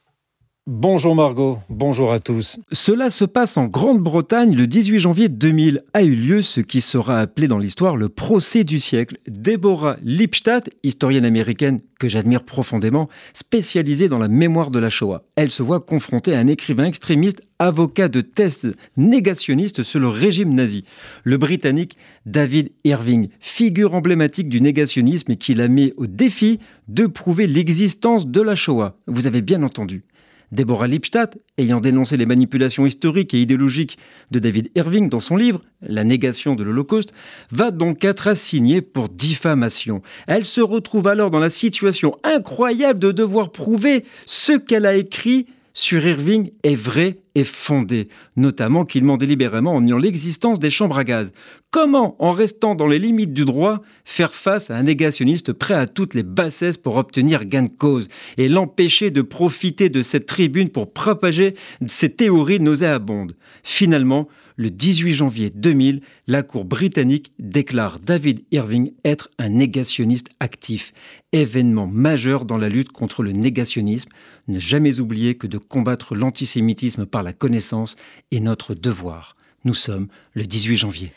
Bonjour 0.67 1.15
Margot, 1.15 1.57
bonjour 1.69 2.13
à 2.13 2.19
tous. 2.19 2.59
Cela 2.71 3.09
se 3.09 3.25
passe 3.25 3.57
en 3.57 3.65
Grande-Bretagne 3.65 4.55
le 4.55 4.67
18 4.67 4.99
janvier 4.99 5.27
2000. 5.27 5.83
A 5.95 6.03
eu 6.03 6.13
lieu 6.13 6.43
ce 6.43 6.61
qui 6.61 6.81
sera 6.81 7.19
appelé 7.19 7.47
dans 7.47 7.57
l'histoire 7.57 7.97
le 7.97 8.09
procès 8.09 8.63
du 8.63 8.79
siècle. 8.79 9.17
Deborah 9.27 9.97
Lipstadt, 10.03 10.69
historienne 10.83 11.25
américaine 11.25 11.81
que 11.99 12.07
j'admire 12.07 12.43
profondément, 12.43 13.09
spécialisée 13.33 14.07
dans 14.07 14.19
la 14.19 14.27
mémoire 14.27 14.69
de 14.69 14.77
la 14.77 14.91
Shoah. 14.91 15.23
Elle 15.35 15.49
se 15.49 15.63
voit 15.63 15.79
confrontée 15.79 16.35
à 16.35 16.39
un 16.39 16.47
écrivain 16.47 16.85
extrémiste, 16.85 17.41
avocat 17.57 18.07
de 18.07 18.21
thèse 18.21 18.75
négationniste 18.97 19.81
sur 19.81 19.99
le 19.99 20.09
régime 20.09 20.53
nazi. 20.53 20.83
Le 21.23 21.37
Britannique 21.37 21.97
David 22.27 22.71
Irving, 22.83 23.29
figure 23.39 23.95
emblématique 23.95 24.47
du 24.47 24.61
négationnisme 24.61 25.31
et 25.31 25.37
qui 25.37 25.55
la 25.55 25.67
met 25.67 25.93
au 25.97 26.05
défi 26.05 26.59
de 26.87 27.07
prouver 27.07 27.47
l'existence 27.47 28.27
de 28.27 28.41
la 28.41 28.55
Shoah. 28.55 28.97
Vous 29.07 29.25
avez 29.25 29.41
bien 29.41 29.63
entendu. 29.63 30.03
Deborah 30.51 30.87
Lipstadt, 30.87 31.37
ayant 31.57 31.79
dénoncé 31.79 32.17
les 32.17 32.25
manipulations 32.25 32.85
historiques 32.85 33.33
et 33.33 33.41
idéologiques 33.41 33.97
de 34.31 34.39
David 34.39 34.69
Irving 34.75 35.09
dans 35.09 35.19
son 35.19 35.37
livre 35.37 35.61
La 35.81 36.03
négation 36.03 36.55
de 36.55 36.63
l'Holocauste, 36.63 37.13
va 37.51 37.71
donc 37.71 38.03
être 38.03 38.27
assignée 38.27 38.81
pour 38.81 39.07
diffamation. 39.07 40.01
Elle 40.27 40.45
se 40.45 40.61
retrouve 40.61 41.07
alors 41.07 41.31
dans 41.31 41.39
la 41.39 41.49
situation 41.49 42.17
incroyable 42.23 42.99
de 42.99 43.11
devoir 43.11 43.51
prouver 43.51 44.03
ce 44.25 44.53
qu'elle 44.53 44.85
a 44.85 44.95
écrit 44.95 45.45
sur 45.73 46.05
Irving 46.05 46.51
est 46.63 46.75
vrai 46.75 47.20
et 47.35 47.43
fondé, 47.43 48.07
notamment 48.35 48.85
qu'il 48.85 49.03
ment 49.03 49.17
délibérément 49.17 49.75
en 49.75 49.81
niant 49.81 49.97
l'existence 49.97 50.59
des 50.59 50.69
chambres 50.69 50.97
à 50.97 51.03
gaz. 51.03 51.31
Comment, 51.69 52.15
en 52.19 52.33
restant 52.33 52.75
dans 52.75 52.87
les 52.87 52.99
limites 52.99 53.33
du 53.33 53.45
droit, 53.45 53.81
faire 54.03 54.35
face 54.35 54.69
à 54.69 54.75
un 54.75 54.83
négationniste 54.83 55.53
prêt 55.53 55.73
à 55.73 55.87
toutes 55.87 56.13
les 56.13 56.23
bassesses 56.23 56.77
pour 56.77 56.97
obtenir 56.97 57.45
gain 57.45 57.63
de 57.63 57.69
cause 57.69 58.09
et 58.37 58.49
l'empêcher 58.49 59.09
de 59.09 59.21
profiter 59.21 59.89
de 59.89 60.01
cette 60.01 60.25
tribune 60.25 60.69
pour 60.69 60.91
propager 60.91 61.55
ses 61.87 62.09
théories 62.09 62.59
nauséabondes? 62.59 63.37
Finalement, 63.63 64.27
le 64.57 64.69
18 64.69 65.13
janvier 65.13 65.49
2000, 65.49 66.01
la 66.27 66.43
Cour 66.43 66.65
britannique 66.65 67.33
déclare 67.39 67.99
David 67.99 68.41
Irving 68.51 68.91
être 69.03 69.29
un 69.39 69.49
négationniste 69.49 70.29
actif, 70.39 70.93
événement 71.31 71.87
majeur 71.87 72.45
dans 72.45 72.57
la 72.57 72.69
lutte 72.69 72.91
contre 72.91 73.23
le 73.23 73.31
négationnisme. 73.31 74.09
Ne 74.47 74.59
jamais 74.59 74.99
oublier 74.99 75.35
que 75.35 75.47
de 75.47 75.57
combattre 75.57 76.15
l'antisémitisme 76.15 77.05
par 77.05 77.20
la 77.23 77.33
connaissance 77.33 77.95
est 78.31 78.39
notre 78.39 78.73
devoir. 78.75 79.35
Nous 79.63 79.73
sommes 79.75 80.07
le 80.33 80.43
18 80.45 80.77
janvier. 80.77 81.13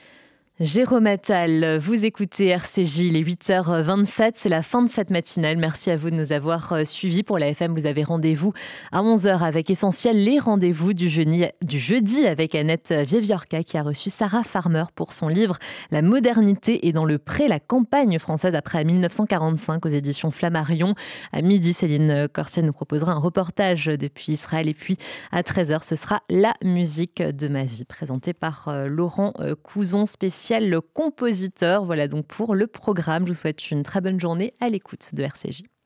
Jérôme 0.60 1.08
Attal, 1.08 1.78
vous 1.78 2.04
écoutez 2.04 2.46
RCJ, 2.46 2.98
il 2.98 3.16
est 3.16 3.24
8h27, 3.24 4.34
c'est 4.36 4.48
la 4.48 4.62
fin 4.62 4.82
de 4.82 4.88
cette 4.88 5.10
matinale. 5.10 5.56
Merci 5.56 5.90
à 5.90 5.96
vous 5.96 6.10
de 6.10 6.14
nous 6.14 6.30
avoir 6.30 6.72
euh, 6.72 6.84
suivis. 6.84 7.24
Pour 7.24 7.40
la 7.40 7.48
FM, 7.48 7.74
vous 7.74 7.86
avez 7.86 8.04
rendez-vous 8.04 8.52
à 8.92 9.02
11h 9.02 9.40
avec 9.40 9.68
Essentiel, 9.68 10.22
les 10.22 10.38
rendez-vous 10.38 10.92
du 10.94 11.08
jeudi, 11.08 12.24
avec 12.24 12.54
Annette 12.54 12.92
Vieviorca 12.92 13.64
qui 13.64 13.76
a 13.76 13.82
reçu 13.82 14.10
Sarah 14.10 14.44
Farmer 14.44 14.84
pour 14.94 15.12
son 15.12 15.26
livre 15.26 15.58
La 15.90 16.02
modernité 16.02 16.86
est 16.86 16.92
dans 16.92 17.04
le 17.04 17.18
pré, 17.18 17.48
la 17.48 17.58
campagne 17.58 18.20
française 18.20 18.54
après 18.54 18.84
1945 18.84 19.84
aux 19.84 19.88
éditions 19.88 20.30
Flammarion. 20.30 20.94
À 21.32 21.42
midi, 21.42 21.72
Céline 21.72 22.28
Corsier 22.32 22.62
nous 22.62 22.72
proposera 22.72 23.10
un 23.10 23.18
reportage 23.18 23.86
depuis 23.86 24.34
Israël 24.34 24.68
et 24.68 24.74
puis 24.74 24.98
à 25.32 25.42
13h, 25.42 25.82
ce 25.82 25.96
sera 25.96 26.22
La 26.30 26.54
musique 26.62 27.20
de 27.20 27.48
ma 27.48 27.64
vie 27.64 27.84
présentée 27.84 28.34
par 28.34 28.68
euh, 28.68 28.86
Laurent 28.86 29.32
euh, 29.40 29.56
Couzon, 29.60 30.06
le 30.50 30.80
compositeur. 30.80 31.84
Voilà 31.84 32.08
donc 32.08 32.26
pour 32.26 32.54
le 32.54 32.66
programme. 32.66 33.26
Je 33.26 33.32
vous 33.32 33.38
souhaite 33.38 33.70
une 33.70 33.82
très 33.82 34.00
bonne 34.00 34.20
journée 34.20 34.54
à 34.60 34.68
l'écoute 34.68 35.14
de 35.14 35.22
RCJ. 35.22 35.62